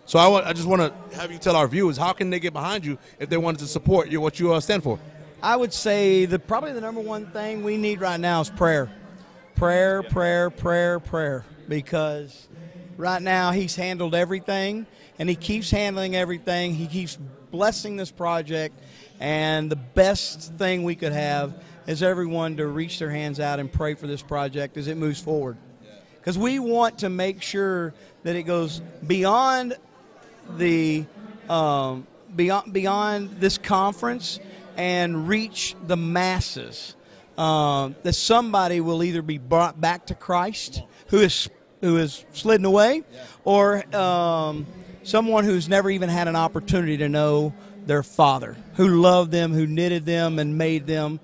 [0.04, 2.40] So I, want, I just want to have you tell our viewers, how can they
[2.40, 4.98] get behind you if they wanted to support you, what you uh, stand for?
[5.42, 8.90] I would say that probably the number one thing we need right now is prayer.
[9.56, 11.44] Prayer, prayer, prayer, prayer.
[11.68, 12.48] Because
[12.96, 14.86] right now he's handled everything
[15.18, 16.74] and he keeps handling everything.
[16.74, 17.18] He keeps
[17.52, 18.74] blessing this project.
[19.20, 21.54] And the best thing we could have
[21.86, 25.20] is everyone to reach their hands out and pray for this project as it moves
[25.20, 25.56] forward.
[26.18, 27.94] Because we want to make sure
[28.24, 29.76] that it goes beyond
[30.56, 31.04] the
[31.48, 34.40] um, beyond beyond this conference
[34.76, 36.96] and reach the masses.
[37.38, 41.48] Um, that somebody will either be brought back to Christ, who is
[41.80, 43.02] who is slidden away,
[43.44, 44.66] or um,
[45.02, 47.54] someone who's never even had an opportunity to know
[47.86, 51.20] their Father, who loved them, who knitted them, and made them.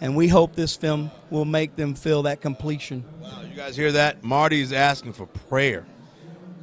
[0.00, 3.04] And we hope this film will make them feel that completion.
[3.20, 4.24] Wow, you guys hear that?
[4.24, 5.86] Marty's asking for prayer.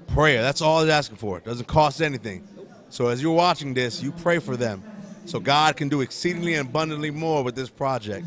[0.08, 0.42] Prayer.
[0.42, 1.38] That's all he's asking for.
[1.38, 2.46] It doesn't cost anything.
[2.90, 4.84] So as you're watching this, you pray for them.
[5.26, 8.26] So God can do exceedingly and abundantly more with this project.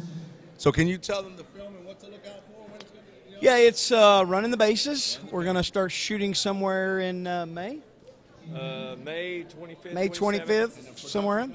[0.56, 2.62] So can you tell them the film and what to look out for?
[2.70, 3.38] When it's gonna, you know?
[3.40, 5.18] Yeah, it's uh, running the bases.
[5.32, 7.80] We're going to start shooting somewhere in uh, May,
[8.54, 9.92] Uh, May 25th.
[9.94, 11.54] May 25th, somewhere in.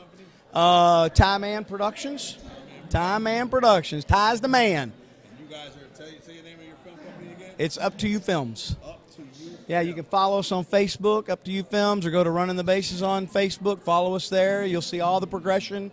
[0.53, 2.37] Uh, Tie Man Productions.
[2.89, 4.05] Tie Man Productions.
[4.05, 4.91] Ties the man.
[5.39, 7.51] You guys are, tell you, say the name of your film company again?
[7.57, 8.75] It's Up to You Films.
[8.85, 9.51] Up to you.
[9.67, 12.55] Yeah, you can follow us on Facebook, Up to You Films, or go to Running
[12.55, 13.81] the Bases on Facebook.
[13.81, 14.65] Follow us there.
[14.65, 15.91] You'll see all the progression.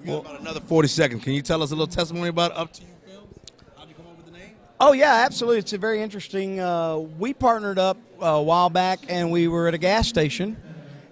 [0.00, 1.24] We got about another 40 seconds.
[1.24, 3.34] Can you tell us a little testimony about Up to You Films?
[3.76, 4.50] How'd you come up with the name?
[4.78, 5.60] Oh yeah, absolutely.
[5.60, 6.60] It's a very interesting.
[6.60, 10.56] Uh, we partnered up a while back, and we were at a gas station,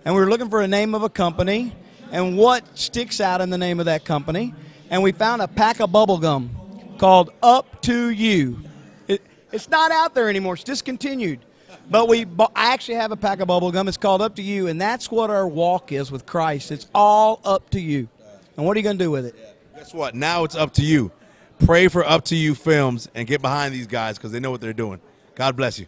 [0.04, 1.74] and we were looking for a name of a company,
[2.10, 4.54] and what sticks out in the name of that company.
[4.90, 6.50] And we found a pack of bubble gum
[6.98, 8.60] called Up to You.
[9.08, 10.54] It, it's not out there anymore.
[10.54, 11.40] It's discontinued.
[11.90, 13.88] But we, I actually have a pack of bubble gum.
[13.88, 16.70] It's called Up to You, and that's what our walk is with Christ.
[16.70, 18.08] It's all up to you.
[18.56, 19.34] And what are you going to do with it?
[19.74, 20.14] Guess what?
[20.14, 21.10] Now it's up to you.
[21.64, 24.60] Pray for Up to You Films and get behind these guys because they know what
[24.60, 25.00] they're doing.
[25.34, 25.86] God bless you.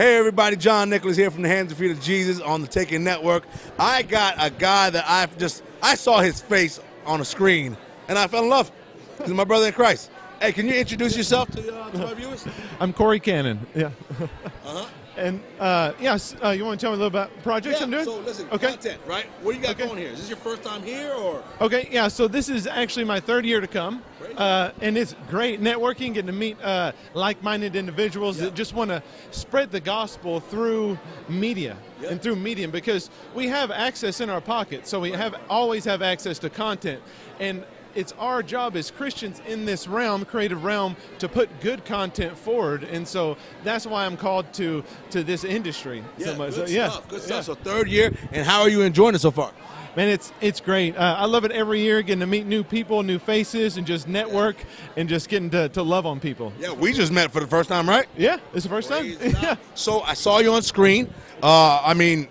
[0.00, 3.04] Hey everybody, John Nicholas here from the Hands and Feet of Jesus on the Taken
[3.04, 3.44] Network.
[3.78, 7.76] I got a guy that I just I saw his face on a screen
[8.08, 8.72] and I fell in love.
[9.18, 10.10] He's my brother in Christ.
[10.40, 12.46] Hey, can you introduce yourself to, uh, to our viewers?
[12.80, 13.66] I'm Corey Cannon.
[13.74, 13.90] Yeah.
[14.18, 14.86] Uh-huh.
[15.20, 17.90] And uh, yes, uh, you want to tell me a little about projects Yeah, I'm
[17.90, 18.04] doing?
[18.06, 18.68] so listen, okay.
[18.68, 19.26] content, right?
[19.42, 20.08] What do you got going here?
[20.08, 21.44] Is this your first time here or?
[21.60, 22.08] Okay, yeah.
[22.08, 24.02] So this is actually my third year to come,
[24.38, 29.02] uh, and it's great networking, getting to meet uh, like-minded individuals that just want to
[29.30, 30.98] spread the gospel through
[31.28, 31.76] media
[32.08, 36.00] and through medium because we have access in our pocket, so we have always have
[36.00, 37.02] access to content,
[37.38, 37.62] and
[37.94, 42.84] it's our job as Christians in this realm, creative realm, to put good content forward,
[42.84, 46.54] and so that's why I'm called to to this industry so much.
[46.54, 47.08] good So, yeah, stuff.
[47.08, 47.26] Good yeah.
[47.26, 47.44] stuff.
[47.44, 49.52] So third year, and how are you enjoying it so far?
[49.96, 50.96] Man, it's it's great.
[50.96, 54.06] Uh, I love it every year, getting to meet new people, new faces, and just
[54.06, 54.56] network,
[54.96, 56.52] and just getting to, to love on people.
[56.60, 58.06] Yeah, we just met for the first time, right?
[58.16, 59.06] Yeah, it's the first time.
[59.20, 59.56] yeah.
[59.74, 61.12] So I saw you on screen.
[61.42, 62.28] Uh, I mean,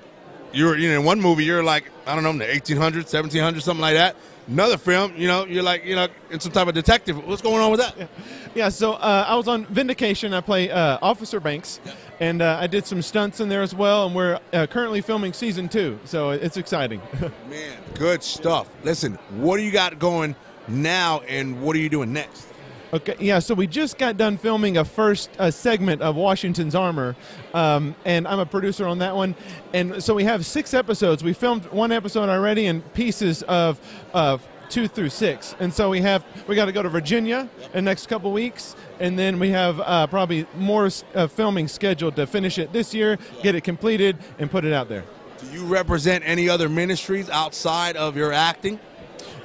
[0.53, 3.61] you're you know in one movie you're like I don't know in the 1800s, 1700s,
[3.61, 4.15] something like that.
[4.49, 7.23] Another film, you know, you're like you know in some type of detective.
[7.27, 8.09] What's going on with that?
[8.55, 10.33] Yeah, so uh, I was on Vindication.
[10.33, 11.79] I play uh, Officer Banks,
[12.19, 14.07] and uh, I did some stunts in there as well.
[14.07, 16.99] And we're uh, currently filming season two, so it's exciting.
[17.49, 18.67] Man, good stuff.
[18.83, 20.35] Listen, what do you got going
[20.67, 22.48] now, and what are you doing next?
[22.91, 27.15] Okay, yeah, so we just got done filming a first uh, segment of Washington's Armor,
[27.53, 29.35] um, and I'm a producer on that one.
[29.75, 31.23] And so we have six episodes.
[31.23, 33.79] We filmed one episode already and pieces of,
[34.11, 35.55] of two through six.
[35.59, 38.75] And so we have we got to go to Virginia in the next couple weeks,
[38.99, 43.19] and then we have uh, probably more uh, filming scheduled to finish it this year,
[43.43, 45.03] get it completed, and put it out there.
[45.37, 48.79] Do you represent any other ministries outside of your acting?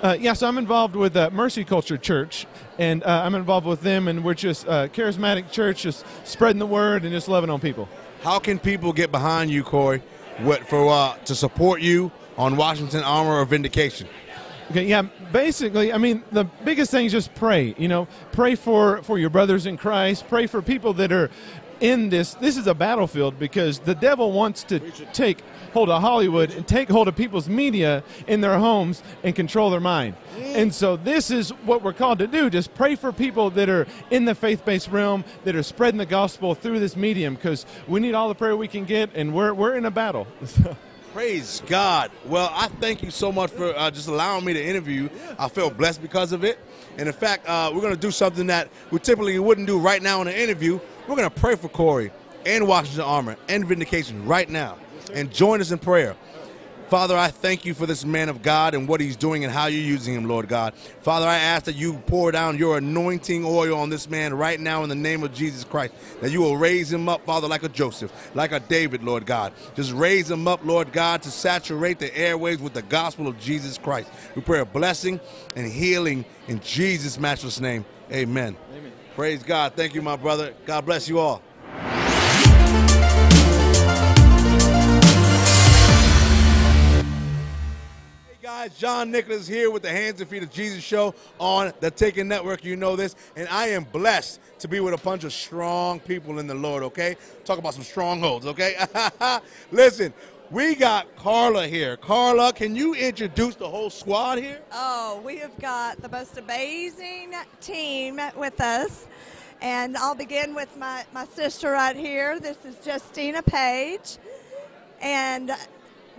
[0.03, 2.47] Uh, yeah, so I'm involved with uh, Mercy Culture Church,
[2.79, 6.67] and uh, I'm involved with them, and we're just uh, charismatic church, just spreading the
[6.67, 7.89] word and just loving on people.
[8.23, 10.03] How can people get behind you, Corey,
[10.39, 14.09] what for uh, to support you on Washington Armor or Vindication?
[14.71, 17.75] Okay, yeah, basically, I mean, the biggest thing is just pray.
[17.77, 20.27] You know, pray for for your brothers in Christ.
[20.27, 21.31] Pray for people that are
[21.85, 22.33] in this.
[22.35, 24.81] This is a battlefield because the devil wants to
[25.13, 25.43] take
[25.75, 29.81] hold of Hollywood and take hold of people's media in their homes and control their
[29.81, 30.15] mind.
[30.39, 32.49] And so this is what we're called to do.
[32.49, 36.55] Just pray for people that are in the faith-based realm that are spreading the gospel
[36.55, 39.77] through this medium because we need all the prayer we can get, and we're we're
[39.77, 40.27] in a battle.
[41.13, 42.11] Praise God.
[42.25, 45.09] Well, I thank you so much for uh, just allowing me to interview.
[45.39, 46.59] I feel blessed because of it.
[46.97, 50.03] And in fact, uh, we're going to do something that we typically wouldn't do right
[50.03, 50.81] now in an interview.
[51.07, 52.11] We're going to pray for Corey
[52.47, 54.79] and Washington Armor and Vindication right now.
[55.13, 56.17] And join us in prayer.
[56.89, 59.67] Father, I thank you for this man of God and what he's doing and how
[59.67, 60.75] you're using him, Lord God.
[61.03, 64.83] Father, I ask that you pour down your anointing oil on this man right now
[64.83, 65.95] in the name of Jesus Christ.
[66.21, 69.53] That you will raise him up, Father, like a Joseph, like a David, Lord God.
[69.75, 73.77] Just raise him up, Lord God, to saturate the airways with the gospel of Jesus
[73.77, 74.11] Christ.
[74.35, 75.21] We pray a blessing
[75.57, 77.85] and healing in Jesus' matchless name.
[78.11, 78.57] Amen.
[78.73, 78.93] Amen.
[79.15, 79.75] Praise God.
[79.77, 80.55] Thank you, my brother.
[80.67, 81.41] God bless you all.
[88.27, 91.93] Hey guys, John Nicholas here with the Hands and Feet of Jesus show on the
[91.93, 92.65] Taken Network.
[92.65, 96.41] You know this, and I am blessed to be with a bunch of strong people
[96.41, 96.83] in the Lord.
[96.83, 98.47] Okay, talk about some strongholds.
[98.47, 98.75] Okay,
[99.71, 100.13] listen,
[100.51, 101.97] we got Carla here.
[101.97, 104.61] Carla, can you introduce the whole squad here?
[104.73, 109.07] Oh, we have got the most amazing team with us.
[109.63, 112.39] And I'll begin with my, my sister right here.
[112.39, 114.19] This is Justina Page.
[115.01, 115.51] And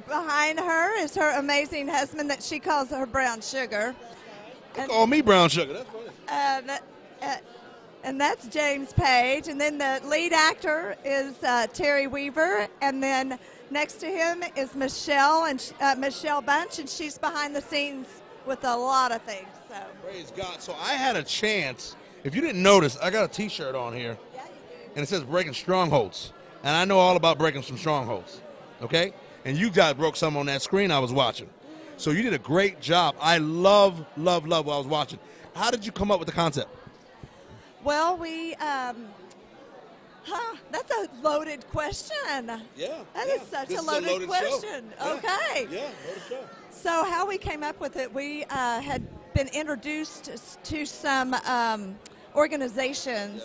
[0.07, 3.95] behind her is her amazing husband that she calls her brown sugar.
[4.77, 5.73] And, Call me brown sugar.
[5.73, 6.07] That's funny.
[6.27, 6.83] uh, that-
[7.21, 7.35] uh,
[8.03, 9.47] and that's James Page.
[9.47, 12.67] And then the lead actor is uh, Terry Weaver.
[12.81, 13.39] And then
[13.75, 18.07] next to him is Michelle and uh, Michelle Bunch, and she's behind the scenes
[18.45, 19.49] with a lot of things.
[19.67, 20.61] So Praise God.
[20.61, 21.97] So I had a chance.
[22.23, 24.17] If you didn't notice, I got a T-shirt on here,
[24.95, 26.31] and it says "Breaking Strongholds,"
[26.63, 28.39] and I know all about breaking some strongholds.
[28.81, 29.13] Okay,
[29.43, 31.49] and you guys broke some on that screen I was watching.
[31.97, 33.15] So you did a great job.
[33.19, 35.19] I love, love, love what I was watching.
[35.53, 36.69] How did you come up with the concept?
[37.83, 39.07] Well, we um,
[40.25, 40.57] Huh?
[40.71, 42.47] That's a loaded question.
[42.75, 43.03] Yeah.
[43.13, 43.33] That yeah.
[43.35, 44.91] is such a loaded, loaded question.
[44.97, 45.13] Yeah.
[45.13, 45.67] Okay.
[45.71, 46.43] Yeah, loaded show.
[46.71, 50.29] So how we came up with it, we uh, had been introduced
[50.63, 51.95] to some um,
[52.35, 53.43] organizations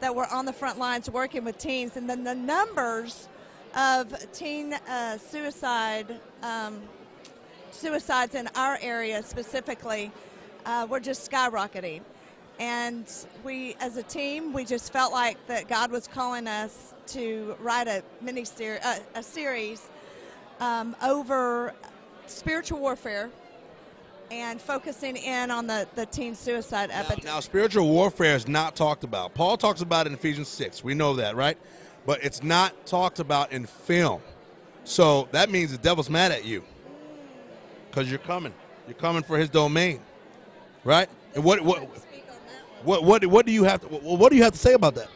[0.00, 3.28] that were on the front lines working with teens, and then the numbers
[3.74, 6.80] of teen uh, suicide um,
[7.70, 10.10] suicides in our area specifically
[10.64, 12.00] uh, were just skyrocketing.
[12.58, 13.06] And
[13.44, 17.86] we, as a team, we just felt like that God was calling us to write
[17.86, 19.88] a mini series, uh, a series
[20.60, 21.74] um, over
[22.26, 23.30] spiritual warfare
[24.30, 27.24] and focusing in on the, the teen suicide epidemic.
[27.24, 29.34] Now, spiritual warfare is not talked about.
[29.34, 30.82] Paul talks about it in Ephesians 6.
[30.82, 31.58] We know that, right?
[32.06, 34.20] But it's not talked about in film.
[34.84, 36.64] So that means the devil's mad at you
[37.90, 38.54] because you're coming.
[38.86, 40.00] You're coming for his domain,
[40.84, 41.08] right?
[41.34, 41.88] And what what
[42.86, 45.08] what what what do you have to what, do you have to say about that?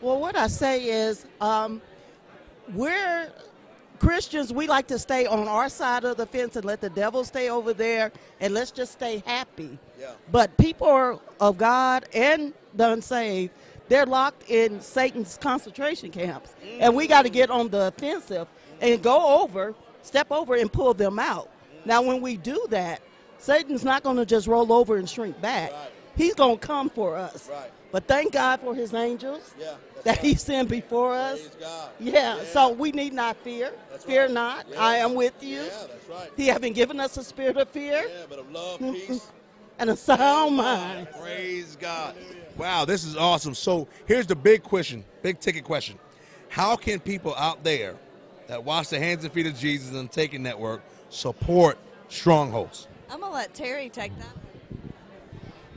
[0.00, 1.80] Well, what I say is, um,
[2.72, 3.30] we're
[3.98, 4.52] Christians.
[4.52, 7.50] We like to stay on our side of the fence and let the devil stay
[7.50, 9.78] over there, and let's just stay happy.
[10.00, 10.12] Yeah.
[10.32, 13.52] But people are of God and the unsaved,
[13.88, 18.48] they're locked in Satan's concentration camps, and we got to get on the offensive
[18.80, 21.50] and go over, step over, and pull them out.
[21.84, 23.02] Now, when we do that,
[23.38, 25.70] Satan's not going to just roll over and shrink back.
[26.16, 27.48] He's going to come for us.
[27.50, 27.70] Right.
[27.90, 31.48] But thank God for his angels Yeah, that he sent before us.
[31.60, 31.90] God.
[32.00, 33.72] Yeah, so we need not fear.
[34.00, 34.30] fear right.
[34.32, 34.66] not.
[34.70, 34.80] Yeah.
[34.80, 35.62] I am with you.
[35.62, 36.30] Yeah, that's right.
[36.36, 39.30] He haven't given us a spirit of fear Yeah, but of love, peace,
[39.78, 41.08] and a sound mind.
[41.20, 42.16] Praise God.
[42.56, 43.54] Wow, this is awesome.
[43.54, 45.98] So here's the big question, big ticket question.
[46.48, 47.94] How can people out there
[48.48, 52.88] that wash the Hands and Feet of Jesus and Taken Network support strongholds?
[53.10, 54.28] I'm going to let Terry take that.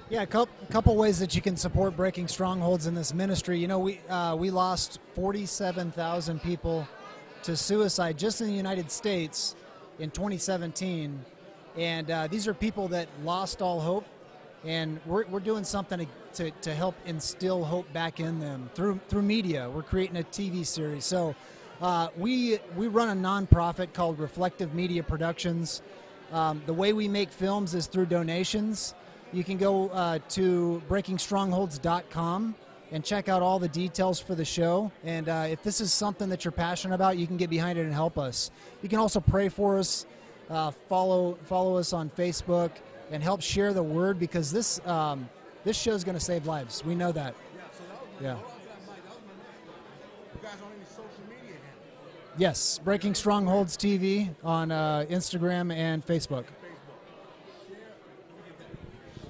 [0.09, 3.59] Yeah, a couple, ways that you can support breaking strongholds in this ministry.
[3.59, 6.87] You know, we uh, we lost 47,000 people
[7.43, 9.57] to suicide just in the United States
[9.99, 11.25] in 2017,
[11.75, 14.05] and uh, these are people that lost all hope,
[14.63, 19.01] and we're, we're doing something to, to, to help instill hope back in them through
[19.09, 19.69] through media.
[19.69, 21.35] We're creating a TV series, so
[21.81, 25.81] uh, we we run a nonprofit called Reflective Media Productions.
[26.31, 28.95] Um, the way we make films is through donations.
[29.33, 32.55] You can go uh, to breakingstrongholds.com
[32.91, 34.91] and check out all the details for the show.
[35.03, 37.83] And uh, if this is something that you're passionate about, you can get behind it
[37.83, 38.51] and help us.
[38.81, 40.05] You can also pray for us,
[40.49, 42.71] uh, follow follow us on Facebook,
[43.11, 45.29] and help share the word because this um,
[45.63, 46.83] this show is going to save lives.
[46.85, 47.35] We know that.
[48.21, 48.37] Yeah.
[52.39, 56.45] Yes, Breaking Strongholds TV on uh, Instagram and Facebook.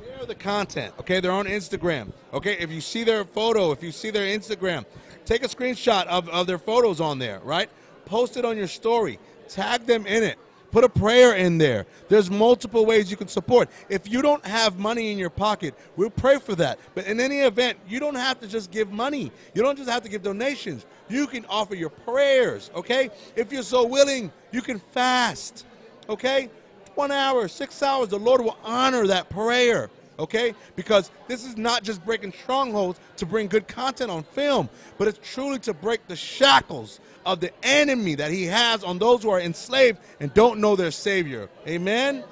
[0.04, 0.94] Share the content.
[0.98, 2.10] Okay, they're on Instagram.
[2.34, 4.86] Okay, if you see their photo, if you see their Instagram,
[5.26, 7.70] take a screenshot of, of their photos on there, right?
[8.06, 9.20] Post it on your story.
[9.50, 10.38] Tag them in it.
[10.72, 11.86] Put a prayer in there.
[12.08, 13.70] There's multiple ways you can support.
[13.90, 16.80] If you don't have money in your pocket, we'll pray for that.
[16.96, 19.34] But in any event, you don't have to just give money.
[19.54, 20.86] You don't just have to give donations.
[21.10, 23.10] You can offer your prayers, okay?
[23.36, 25.66] If you're so willing, you can fast,
[26.08, 26.50] okay?
[26.96, 29.90] One hour, six hours, the Lord will honor that prayer,
[30.20, 30.54] okay?
[30.76, 35.20] Because this is not just breaking strongholds to bring good content on film, but it's
[35.34, 39.42] truly to break the shackles of the enemy that he has on those who are
[39.42, 41.50] enslaved and don't know their Savior.
[41.68, 42.24] Amen?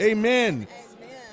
[0.00, 0.66] Amen.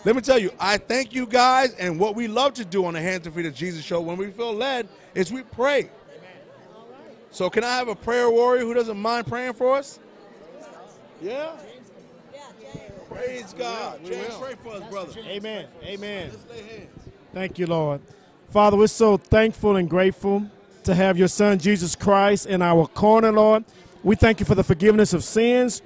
[0.04, 2.94] Let me tell you, I thank you guys, and what we love to do on
[2.94, 5.90] the Hands and Feet of Jesus show when we feel led is we pray.
[7.32, 10.00] So, can I have a prayer warrior who doesn't mind praying for us?
[11.22, 11.52] Yeah?
[13.16, 14.04] Praise God.
[14.04, 14.40] We James, will.
[14.40, 15.20] pray for us, brother.
[15.26, 15.68] Amen.
[15.84, 16.30] Amen.
[16.32, 16.90] Let's lay hands.
[17.34, 18.02] Thank you, Lord.
[18.50, 20.46] Father, we're so thankful and grateful
[20.84, 23.66] to have your Son, Jesus Christ, in our corner, Lord.
[24.04, 25.82] We thank you for the forgiveness of sins.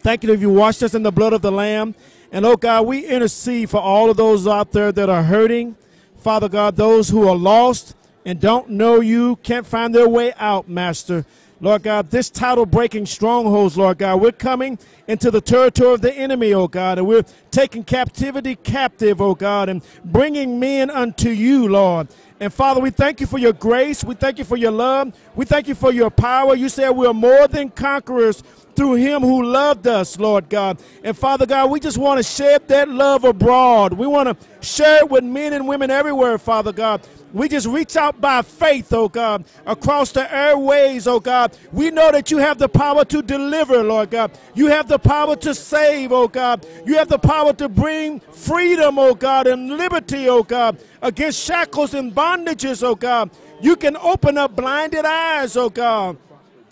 [0.00, 1.94] Thank you that you washed us in the blood of the Lamb.
[2.30, 5.76] And, oh God, we intercede for all of those out there that are hurting.
[6.18, 7.94] Father God, those who are lost
[8.24, 11.24] and don't know you, can't find their way out, Master.
[11.60, 14.78] Lord God, this title breaking strongholds, Lord God, we're coming
[15.08, 19.68] into the territory of the enemy, oh God, and we're taking captivity captive, oh God,
[19.68, 22.08] and bringing men unto you, Lord.
[22.40, 24.04] And Father, we thank you for your grace.
[24.04, 25.12] We thank you for your love.
[25.34, 26.54] We thank you for your power.
[26.54, 28.44] You said we're more than conquerors
[28.76, 30.78] through him who loved us, Lord God.
[31.02, 33.92] And Father God, we just want to shed that love abroad.
[33.92, 37.00] We want to share it with men and women everywhere, Father God.
[37.32, 41.56] We just reach out by faith, oh God, across the airways, oh God.
[41.72, 44.30] We know that you have the power to deliver, Lord God.
[44.54, 46.66] You have the power to save, oh God.
[46.86, 51.94] You have the power to bring freedom, oh God, and liberty, oh God, against shackles
[51.94, 53.30] and bondages, oh God.
[53.60, 56.16] You can open up blinded eyes, oh God.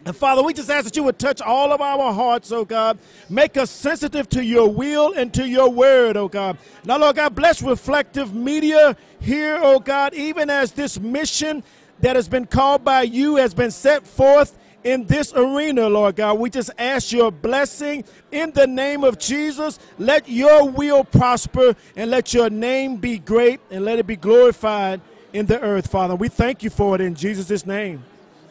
[0.06, 2.96] And Father, we just ask that you would touch all of our hearts, oh God.
[3.28, 6.58] Make us sensitive to your will and to your word, oh God.
[6.84, 11.64] Now, Lord God, bless reflective media here, oh God, even as this mission
[12.00, 16.38] that has been called by you has been set forth in this arena, Lord God.
[16.38, 19.80] We just ask your blessing in the name of Jesus.
[19.98, 25.00] Let your will prosper and let your name be great and let it be glorified
[25.32, 26.14] in the earth, Father.
[26.14, 28.04] We thank you for it in Jesus' name.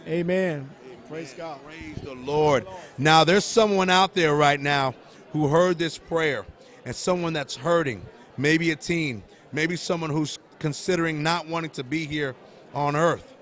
[0.06, 0.70] Amen.
[1.10, 1.60] Praise God.
[1.64, 2.66] Praise the Lord.
[2.98, 4.96] Now, there's someone out there right now
[5.34, 6.46] who heard this prayer
[6.84, 8.04] and someone that's hurting,
[8.38, 12.36] maybe a teen, maybe someone who's considering not wanting to be here
[12.74, 13.36] on earth.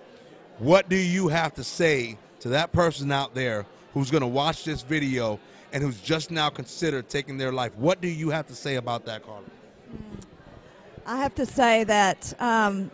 [0.60, 4.66] What do you have to say to that person out there who's going to watch
[4.66, 5.40] this video
[5.72, 7.76] and who's just now considered taking their life?
[7.78, 9.42] What do you have to say about that, Carla?
[11.06, 12.92] I have to say that um,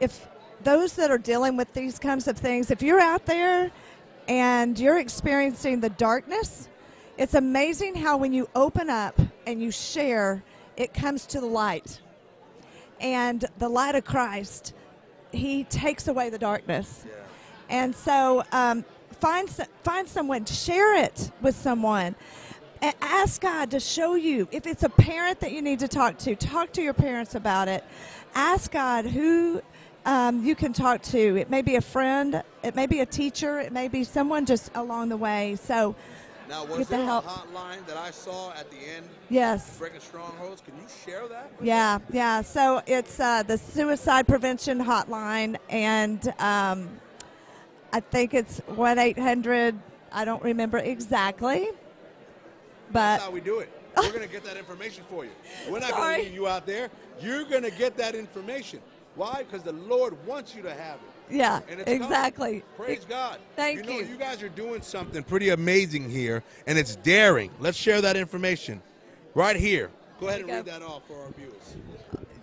[0.00, 0.26] if
[0.62, 3.70] those that are dealing with these kinds of things, if you're out there
[4.28, 6.68] and you're experiencing the darkness,
[7.18, 10.42] it's amazing how when you open up and you share,
[10.76, 12.00] it comes to the light.
[13.00, 14.74] And the light of Christ,
[15.32, 17.06] He takes away the darkness.
[17.68, 19.48] And so um, find,
[19.82, 22.14] find someone, share it with someone.
[22.82, 24.48] A- ask God to show you.
[24.52, 27.68] If it's a parent that you need to talk to, talk to your parents about
[27.68, 27.84] it.
[28.34, 29.62] Ask God who
[30.06, 31.36] um, you can talk to.
[31.36, 34.70] It may be a friend, it may be a teacher, it may be someone just
[34.74, 35.56] along the way.
[35.62, 35.94] So
[36.48, 37.24] Now, get was the there a help.
[37.26, 39.08] hotline that I saw at the end?
[39.28, 39.76] Yes.
[39.78, 40.62] Breaking Strongholds.
[40.62, 41.50] Can you share that?
[41.60, 42.40] Yeah, yeah.
[42.42, 46.88] So it's uh, the suicide prevention hotline, and um,
[47.92, 49.74] I think it's one eight hundred.
[50.12, 51.68] I don't remember exactly,
[52.92, 53.70] but That's how we do it.
[53.96, 55.30] We're going to get that information for you.
[55.68, 56.90] We're not going to leave you out there.
[57.20, 58.80] You're going to get that information.
[59.16, 59.44] Why?
[59.44, 61.34] Because the Lord wants you to have it.
[61.34, 62.02] yeah, it's coming.
[62.02, 62.64] exactly.
[62.76, 63.38] Praise God.
[63.56, 63.84] Thank you.
[63.84, 64.06] Know, you.
[64.06, 67.50] you guys are doing something pretty amazing here, and it's daring.
[67.58, 68.80] Let's share that information
[69.34, 69.90] right here.
[70.20, 71.76] Go ahead and read that off for our viewers.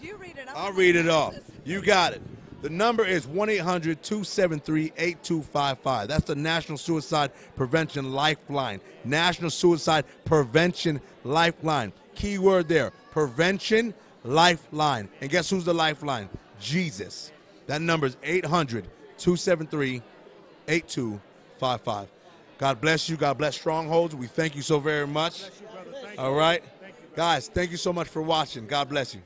[0.02, 0.48] You read it.
[0.54, 1.36] I'll read it off.
[1.64, 2.22] You got it.
[2.62, 6.08] The number is 1 800 273 8255.
[6.08, 8.80] That's the National Suicide Prevention Lifeline.
[9.04, 11.92] National Suicide Prevention Lifeline.
[12.16, 13.94] Key word there prevention
[14.24, 15.08] lifeline.
[15.22, 16.30] And guess who's the lifeline?
[16.64, 17.32] Jesus.
[17.68, 18.86] That number is 800
[19.18, 20.02] 273
[20.68, 22.08] 8255.
[22.58, 23.18] God bless you.
[23.18, 24.16] God bless Strongholds.
[24.16, 25.44] We thank you so very much.
[26.18, 26.64] All right.
[27.16, 28.66] Guys, thank you so much for watching.
[28.66, 29.22] God bless you.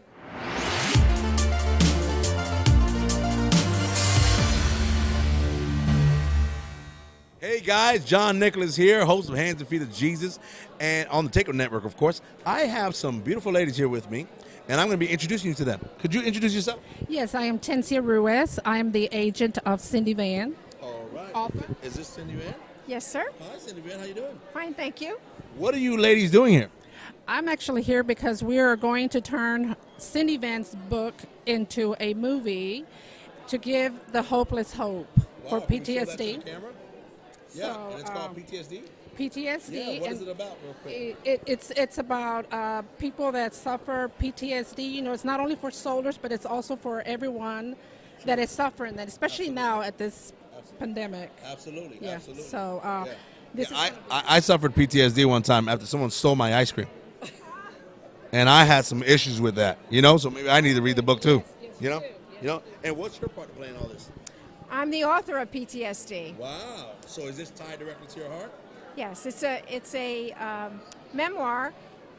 [7.40, 10.40] Hey guys, John Nicholas here, host of Hands and Feet of Jesus,
[10.80, 12.20] and on the Takeover Network, of course.
[12.46, 14.26] I have some beautiful ladies here with me,
[14.70, 15.80] and I'm going to be introducing you to them.
[16.00, 16.80] Could you introduce yourself?
[17.08, 18.60] Yes, I am Tensia Ruiz.
[18.66, 20.56] I am the agent of Cindy Vann.
[20.82, 21.32] All right.
[21.34, 21.66] Author.
[21.84, 22.54] Is this Cindy Vann?
[22.86, 23.26] Yes, sir.
[23.40, 24.00] Hi, Cindy Vann.
[24.00, 24.40] How you doing?
[24.54, 25.20] Fine, thank you.
[25.58, 26.70] What are you ladies doing here?
[27.28, 31.14] I'm actually here because we are going to turn Cindy Vann's book
[31.46, 32.86] into a movie
[33.48, 35.08] to give the hopeless hope
[35.50, 36.44] for Wow, can you show that to PTSD.
[36.44, 36.72] the camera?
[37.54, 38.82] Yeah, So, and it's called um, PTSD.
[39.18, 39.70] PTSD.
[39.70, 40.94] Yeah, what is and it about, real quick?
[40.96, 44.92] It, it, it's it's about uh, people that suffer PTSD.
[44.92, 47.76] You know, it's not only for soldiers, but it's also for everyone
[48.26, 50.34] that is suffering that, especially now at this
[50.80, 51.32] pandemic.
[51.46, 52.16] Absolutely, Yeah.
[52.16, 52.44] absolutely.
[52.44, 53.14] So uh, Yeah.
[53.54, 56.72] this Yeah, is I, I, I suffered PTSD one time after someone stole my ice
[56.72, 56.88] cream.
[58.34, 60.98] And I had some issues with that, you know, so maybe I need to read
[60.98, 61.42] the book too.
[61.80, 62.04] You know?
[62.42, 62.62] You know?
[62.84, 64.10] And what's your part to play in all this?
[64.70, 66.36] I'm the author of PTSD.
[66.36, 66.92] Wow.
[67.06, 68.52] So is this tied directly to your heart?
[68.98, 70.82] Yes, it's a it's a um,
[71.14, 71.72] memoir.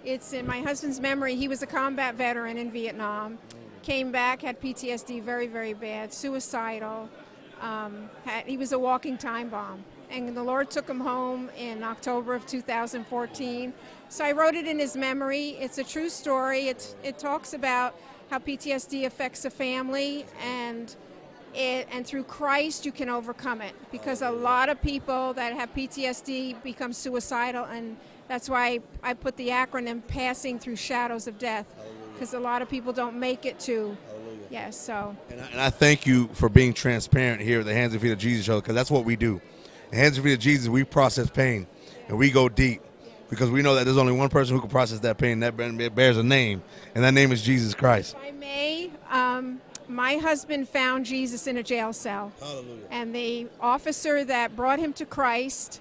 [0.04, 1.34] It's in my husband's memory.
[1.34, 3.36] He was a combat veteran in Vietnam.
[3.82, 7.08] Came back, had PTSD, very very bad, suicidal.
[7.60, 11.82] Um, had, he was a walking time bomb, and the Lord took him home in
[11.82, 13.74] October of 2014.
[14.08, 15.56] So I wrote it in his memory.
[15.58, 16.68] It's a true story.
[16.68, 17.96] It it talks about
[18.30, 20.94] how PTSD affects a family and
[21.54, 23.74] it, and through Christ you can overcome it.
[23.90, 27.96] Because a lot of people that have PTSD become suicidal and
[28.28, 31.66] that's why I put the acronym passing through shadows of death
[32.12, 33.96] because a lot of people don't make it to
[34.50, 35.16] yes so.
[35.30, 38.12] And I, and I thank you for being transparent here at the Hands and Feet
[38.12, 39.40] of Jesus show because that's what we do.
[39.90, 41.66] The Hands and Feet of Jesus, we process pain
[42.08, 42.82] and we go deep
[43.30, 46.16] because we know that there's only one person who can process that pain that bears
[46.16, 46.62] a name,
[46.94, 48.16] and that name is Jesus Christ.
[48.16, 52.82] if I may um, my husband found Jesus in a jail cell Hallelujah.
[52.90, 55.80] and the officer that brought him to Christ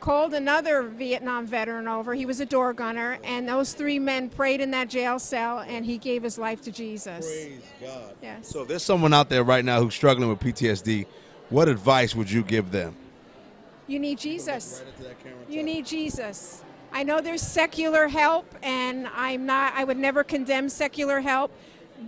[0.00, 2.14] called another Vietnam veteran over.
[2.14, 5.84] He was a door gunner, and those three men prayed in that jail cell, and
[5.84, 7.26] he gave his life to Jesus.
[7.26, 8.14] Praise God.
[8.22, 8.48] Yes.
[8.48, 11.06] So if there's someone out there right now who's struggling with PTSD,
[11.48, 12.94] what advice would you give them?
[13.86, 14.82] You need Jesus.
[15.48, 16.62] You need Jesus.
[16.92, 19.74] I know there's secular help, and I'm not.
[19.74, 21.52] I would never condemn secular help,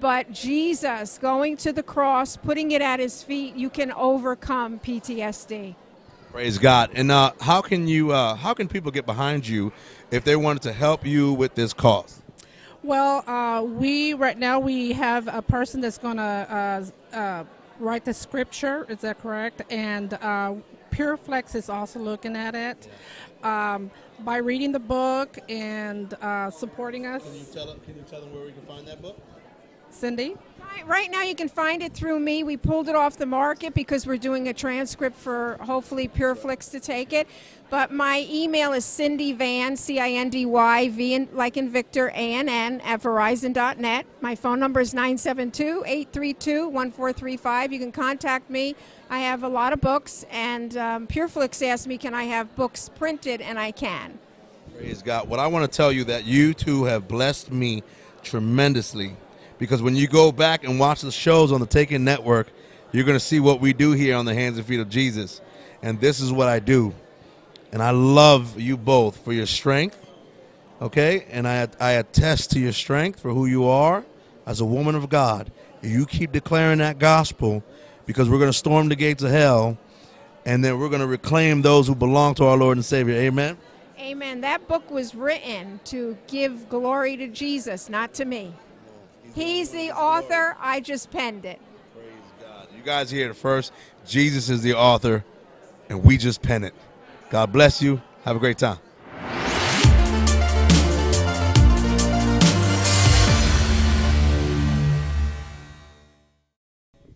[0.00, 5.74] but Jesus going to the cross, putting it at His feet, you can overcome PTSD.
[6.32, 6.90] Praise God.
[6.94, 8.12] And uh, how can you?
[8.12, 9.72] Uh, how can people get behind you
[10.10, 12.20] if they wanted to help you with this cause?
[12.82, 16.22] Well, uh, we right now we have a person that's going to
[17.12, 17.44] uh, uh,
[17.80, 18.86] write the scripture.
[18.88, 19.62] Is that correct?
[19.70, 20.54] And uh,
[20.90, 22.88] PureFlix is also looking at it.
[23.42, 27.80] Um, by reading the book and uh, supporting us, Can you tell them?
[27.86, 29.16] Can you tell them where we can find that book?
[29.98, 30.36] Cindy.
[30.60, 32.44] Right- Right now, you can find it through me.
[32.44, 36.80] We pulled it off the market because we're doing a transcript for hopefully PureFlix to
[36.80, 37.26] take it.
[37.68, 41.68] But my email is Cindy Vann, C I N D Y, V in, like in
[41.68, 44.06] Victor, A N N, at Verizon.net.
[44.22, 47.72] My phone number is 972 832 1435.
[47.72, 48.74] You can contact me.
[49.10, 52.88] I have a lot of books, and um, PureFlix asked me, can I have books
[52.88, 54.18] printed, and I can.
[54.76, 55.28] Praise God.
[55.28, 57.82] What I want to tell you that you two have blessed me
[58.22, 59.16] tremendously
[59.58, 62.48] because when you go back and watch the shows on the Taken Network,
[62.92, 65.40] you're going to see what we do here on the hands and feet of Jesus.
[65.82, 66.94] And this is what I do.
[67.72, 69.98] And I love you both for your strength,
[70.80, 71.26] okay?
[71.30, 74.04] And I, I attest to your strength for who you are
[74.46, 75.52] as a woman of God.
[75.82, 77.62] You keep declaring that gospel
[78.06, 79.76] because we're going to storm the gates of hell
[80.46, 83.14] and then we're going to reclaim those who belong to our Lord and Savior.
[83.14, 83.58] Amen.
[84.00, 84.40] Amen.
[84.40, 88.54] That book was written to give glory to Jesus, not to me.
[89.38, 90.56] He's the author.
[90.58, 91.60] I just penned it.
[91.94, 92.08] Praise
[92.40, 92.66] God.
[92.76, 93.72] You guys hear it first.
[94.04, 95.24] Jesus is the author,
[95.88, 96.74] and we just pen it.
[97.30, 98.02] God bless you.
[98.24, 98.78] Have a great time.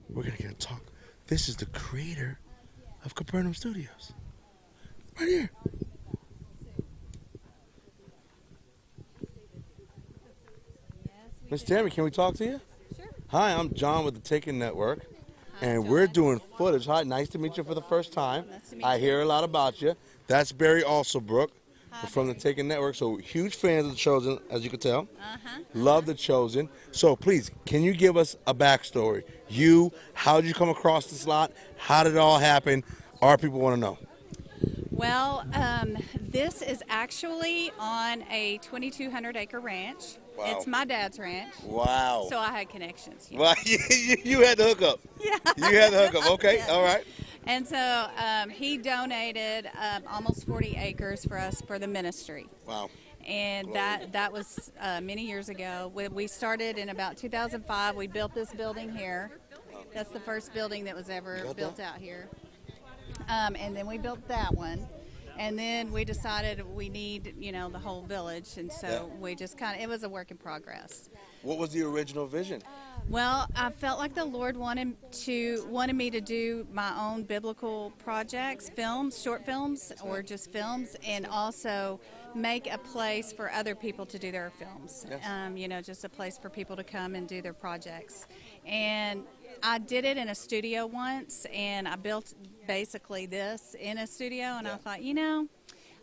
[0.09, 0.85] We're going to get a talk.
[1.27, 2.39] This is the creator
[3.05, 4.13] of Capernaum Studios.
[5.19, 5.51] Right here.
[11.53, 12.61] Miss Tammy, can we talk to you?
[12.97, 13.11] Sure.
[13.29, 15.01] Hi, I'm John with the Taken Network,
[15.61, 16.87] and we're doing footage.
[16.87, 18.47] Hi, nice to meet you for the first time.
[18.51, 19.95] Nice to meet I hear a lot about you.
[20.29, 21.51] That's Barry Alsobrook
[22.09, 22.95] from the Taken Network.
[22.95, 25.01] So huge fans of the Chosen, as you can tell.
[25.21, 25.59] Uh-huh.
[25.75, 26.71] Love the Chosen.
[26.91, 29.23] So please, can you give us a backstory?
[29.51, 31.53] You, how did you come across this lot?
[31.77, 32.83] How did it all happen?
[33.21, 33.99] Our people want to know.
[34.91, 40.17] Well, um, this is actually on a 2,200 acre ranch.
[40.43, 40.57] Wow.
[40.57, 41.53] It's my dad's ranch.
[41.65, 42.27] Wow.
[42.29, 43.29] So I had connections.
[43.31, 45.01] you Well, you, you, you had the hookup.
[45.23, 45.39] Yeah.
[45.57, 46.31] You had the hookup.
[46.33, 46.73] Okay, Yeah.
[46.73, 47.05] all right.
[47.47, 52.49] And so um, he donated um, almost 40 acres for us for the ministry.
[52.67, 52.91] Wow.
[53.25, 55.93] And that that was uh, many years ago.
[55.95, 57.95] We, we started in about 2005.
[57.95, 59.31] We built this building here.
[59.95, 61.95] That's the first building that was ever built that?
[61.95, 62.29] out here.
[63.29, 64.87] Um, and then we built that one.
[65.39, 68.57] And then we decided we need, you know, the whole village.
[68.57, 69.21] And so Yeah.
[69.21, 71.11] we just kind of, it was a work in progress.
[71.43, 72.63] What was the original vision?
[73.09, 77.93] Well, I felt like the Lord wanted to wanted me to do my own biblical
[77.99, 81.99] projects, films, short films, or just films, and also
[82.35, 85.05] make a place for other people to do their films.
[85.11, 85.21] Yes.
[85.29, 88.27] Um, you know, just a place for people to come and do their projects.
[88.65, 89.25] And
[89.63, 92.35] I did it in a studio once, and I built
[92.67, 95.49] basically this in a studio, and I thought, you know.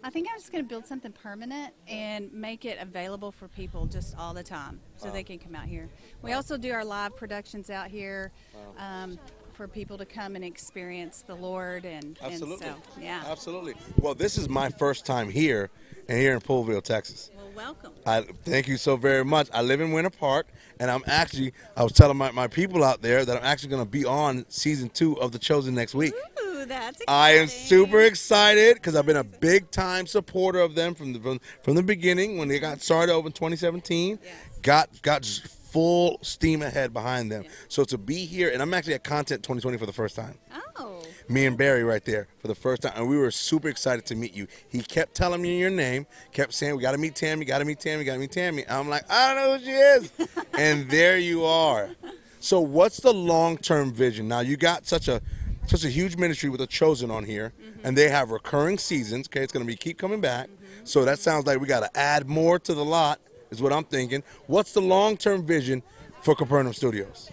[0.01, 3.85] I think I'm just going to build something permanent and make it available for people
[3.85, 5.13] just all the time so Wow.
[5.13, 5.89] they can come out here.
[6.21, 8.31] We also do our live productions out here
[8.77, 9.19] um,
[9.59, 12.65] for people to come and experience the Lord and, Absolutely.
[12.65, 13.23] and so yeah.
[13.27, 13.73] Absolutely.
[13.97, 15.69] Well, this is my first time here,
[16.07, 17.29] and here in Poolville, Texas.
[17.35, 17.91] Well, welcome.
[18.05, 19.49] I thank you so very much.
[19.53, 20.47] I live in Winter Park,
[20.79, 23.83] and I'm actually I was telling my, my people out there that I'm actually going
[23.83, 26.13] to be on season two of The Chosen next week.
[26.41, 27.05] Ooh, that's exciting.
[27.09, 31.19] I am super excited because I've been a big time supporter of them from the
[31.19, 34.19] from, from the beginning when they got started over in 2017.
[34.61, 37.45] Got got just full steam ahead behind them.
[37.67, 40.37] So to be here, and I'm actually at Content 2020 for the first time.
[40.77, 41.01] Oh.
[41.27, 44.15] Me and Barry right there for the first time, and we were super excited to
[44.15, 44.47] meet you.
[44.69, 47.65] He kept telling me your name, kept saying, "We got to meet Tammy, got to
[47.65, 50.11] meet Tammy, got to meet Tammy." I'm like, I don't know who she is,
[50.57, 51.89] and there you are.
[52.39, 54.27] So, what's the long-term vision?
[54.27, 55.21] Now, you got such a
[55.67, 57.85] such a huge ministry with the Chosen on here, mm-hmm.
[57.85, 59.27] and they have recurring seasons.
[59.27, 60.47] Okay, it's going to be keep coming back.
[60.47, 60.85] Mm-hmm.
[60.85, 63.19] So that sounds like we got to add more to the lot.
[63.51, 64.23] Is what I'm thinking.
[64.47, 65.81] What's the long-term vision
[66.21, 67.31] for Capernaum Studios?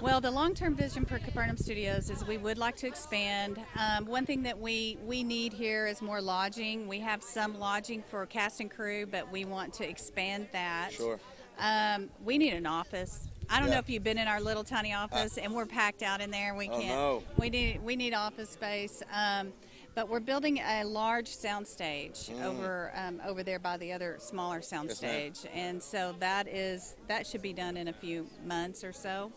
[0.00, 3.58] Well, the long-term vision for Capernaum Studios is we would like to expand.
[3.78, 6.88] Um, one thing that we we need here is more lodging.
[6.88, 10.92] We have some lodging for cast and crew, but we want to expand that.
[10.92, 11.20] Sure.
[11.60, 13.28] Um, we need an office.
[13.48, 13.74] I don't Yeah.
[13.74, 16.54] know if you've been in our little tiny office, and we're packed out in there.
[16.56, 16.88] We Oh, can't.
[16.88, 17.22] no.
[17.38, 19.04] We need we need office space.
[19.12, 19.52] Um,
[19.94, 22.44] but we're building a large soundstage Mm.
[22.44, 27.26] over um, over there by the other smaller Yes, soundstage, and so that is that
[27.26, 29.32] should be done in a few months or so.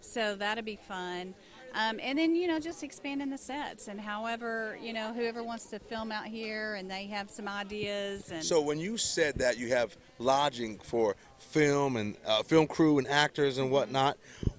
[0.00, 1.34] So that'll be fun.
[1.74, 5.66] Um, and then you know just expanding the sets and however you know whoever wants
[5.66, 9.58] to film out here and they have some ideas and So when you said that
[9.58, 14.16] you have lodging for film and uh, film crew and actors and whatnot,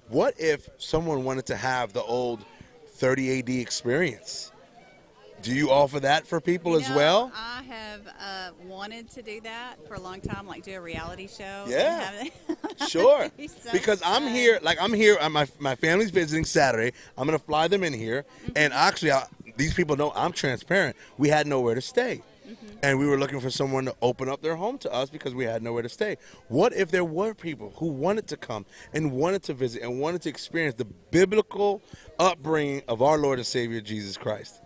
[0.08, 2.44] what if someone wanted to have the old
[2.86, 4.52] 30 AD experience?
[5.42, 7.32] Do you offer that for people You as know, well?
[7.34, 11.28] I have uh, wanted to do that for a long time, like do a reality
[11.28, 11.64] show.
[11.68, 12.24] Yeah.
[12.88, 13.28] Sure.
[13.48, 15.16] So Because I'm here, like I'm here.
[15.20, 16.92] uh, My my family's visiting Saturday.
[17.16, 18.52] I'm gonna fly them in here, Mm-hmm.
[18.56, 20.96] and actually, I, these people know I'm transparent.
[21.18, 22.66] We had nowhere to stay, Mm-hmm.
[22.82, 25.44] and we were looking for someone to open up their home to us because we
[25.44, 26.16] had nowhere to stay.
[26.48, 30.22] What if there were people who wanted to come and wanted to visit and wanted
[30.22, 31.82] to experience the biblical
[32.18, 34.60] upbringing of our Lord and Savior Jesus Christ?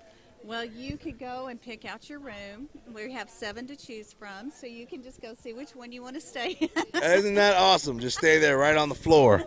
[0.45, 2.69] Well, you could go and pick out your room.
[2.93, 6.03] We have seven to choose from, so you can just go see which one you
[6.03, 7.03] want to stay in.
[7.03, 8.01] Isn't that awesome?
[8.01, 9.45] Just stay there right on the floor.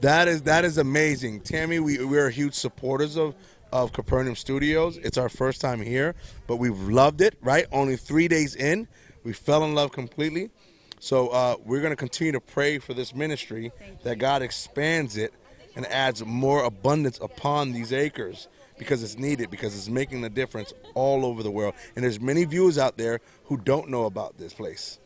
[0.00, 1.78] That is that is amazing, Tammy.
[1.78, 3.34] We we're huge supporters of
[3.72, 4.96] of Capernaum Studios.
[4.98, 6.14] It's our first time here,
[6.46, 7.36] but we've loved it.
[7.40, 8.88] Right, only three days in,
[9.24, 10.50] we fell in love completely.
[10.98, 15.32] So uh, we're going to continue to pray for this ministry that God expands it
[15.74, 18.48] and adds more abundance upon these acres
[18.80, 21.74] because it's needed because it's making a difference all over the world.
[21.94, 24.98] And there's many viewers out there who don't know about this place,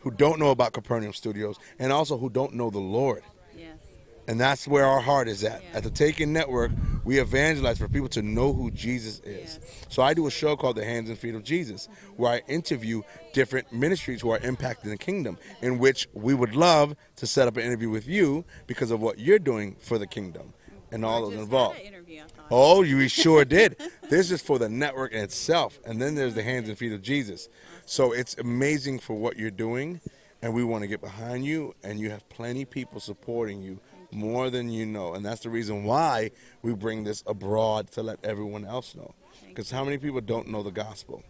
[0.00, 3.22] who don't know about Capernaum Studios, and also who don't know the Lord.
[3.56, 3.78] Yes.
[4.28, 5.62] And that's where our heart is at.
[5.72, 6.70] At the Taken Network,
[7.02, 9.58] we evangelize for people to know who Jesus is.
[9.88, 13.00] So I do a show called The Hands and Feet of Jesus, where I interview
[13.32, 17.56] different ministries who are impacting the kingdom, in which we would love to set up
[17.56, 20.52] an interview with you because of what you're doing for the kingdom
[20.94, 21.76] and all those involved.
[22.50, 23.76] Oh, you sure did.
[24.08, 27.02] This is for the network in itself, and then there's the hands and feet of
[27.02, 27.48] Jesus.
[27.84, 30.00] So it's amazing for what you're doing,
[30.40, 31.74] and we want to get behind you.
[31.82, 33.80] And you have plenty people supporting you
[34.12, 36.30] more than you know, and that's the reason why
[36.62, 39.12] we bring this abroad to let everyone else know.
[39.48, 41.22] Because how many people don't know the gospel,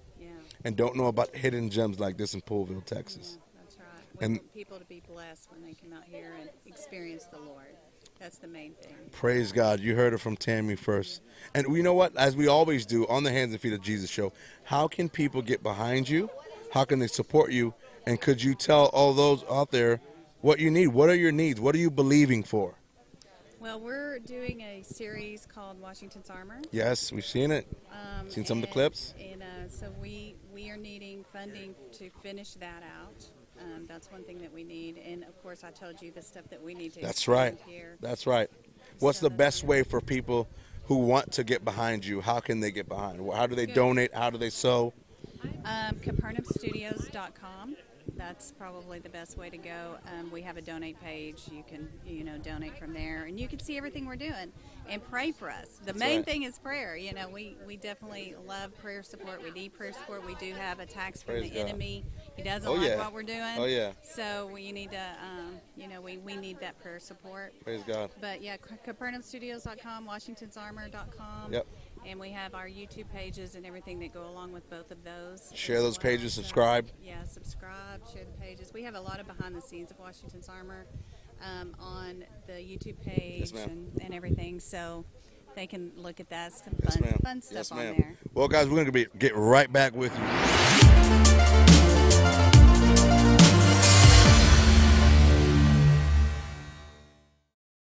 [0.65, 3.39] and don't know about hidden gems like this in Poolville, Texas?
[3.59, 3.87] That's right.
[4.21, 7.39] We And- want people to be blessed when they come out here and experience the
[7.39, 7.75] Lord.
[8.25, 8.95] That's the main thing.
[9.13, 9.81] Praise God.
[9.81, 11.21] You heard it from Tammy first.
[11.53, 12.17] And you know what?
[12.17, 14.33] As we always do on the Hands and Feet of Jesus show,
[14.63, 16.31] how can people get behind you?
[16.73, 17.75] How can they support you?
[18.07, 20.01] And could you tell all those out there
[20.41, 20.87] what you need?
[20.87, 21.61] What are your needs?
[21.61, 22.77] What are you believing for?
[23.61, 26.63] Well, we're doing a series called Washington's Armor.
[26.73, 27.67] Yes, we've seen it.
[27.93, 29.13] Um, Seen some of the clips?
[29.21, 33.29] And uh, so we we are needing funding to finish that out.
[33.61, 34.99] Um, that's one thing that we need.
[34.99, 37.01] And of course, I told you the stuff that we need to.
[37.01, 37.57] That's right.
[37.67, 37.97] Here.
[38.01, 38.51] That's right.
[38.99, 40.49] What's the best way for people
[40.85, 42.21] who want to get behind you?
[42.21, 43.21] How can they get behind?
[43.33, 43.75] How do they Good.
[43.75, 44.15] donate?
[44.15, 44.93] How do they sow?
[45.65, 47.77] Um, CapernaumStudios.com.
[48.17, 49.97] That's probably the best way to go.
[50.19, 51.43] Um, we have a donate page.
[51.51, 54.53] You can, you know, donate from there, and you can see everything we're doing
[54.89, 55.67] and pray for us.
[55.81, 56.25] The That's main right.
[56.27, 56.97] thing is prayer.
[56.97, 59.43] You know, we, we definitely love prayer support.
[59.43, 60.27] We need prayer support.
[60.27, 61.69] We do have attacks from Praise the God.
[61.69, 62.05] enemy.
[62.37, 62.99] He doesn't Oh, like yeah.
[62.99, 63.55] what we're doing.
[63.59, 63.93] Oh, yeah.
[64.03, 67.53] So we need to, um, you know, we, we need that prayer support.
[67.65, 68.11] Praise God.
[68.21, 71.53] But yeah, CapernaumStudios.com, Washington'sArmor.com.
[71.53, 71.67] Yep.
[72.07, 75.51] And we have our YouTube pages and everything that go along with both of those.
[75.55, 76.03] Share those well.
[76.11, 76.91] pages, So, subscribe.
[77.03, 78.73] yeah, subscribe, share the pages.
[78.75, 80.85] We have a lot of behind the scenes of Washington's Armor
[81.43, 83.69] um, on the YouTube page ma'am.
[83.71, 84.61] and, and everything.
[84.61, 85.05] So
[85.57, 86.53] they can look at that.
[86.53, 87.19] Some Yes, fun, ma'am.
[87.23, 88.19] fun stuff Yes, on there.
[88.35, 90.25] Well, guys, we're going to be get right back with you.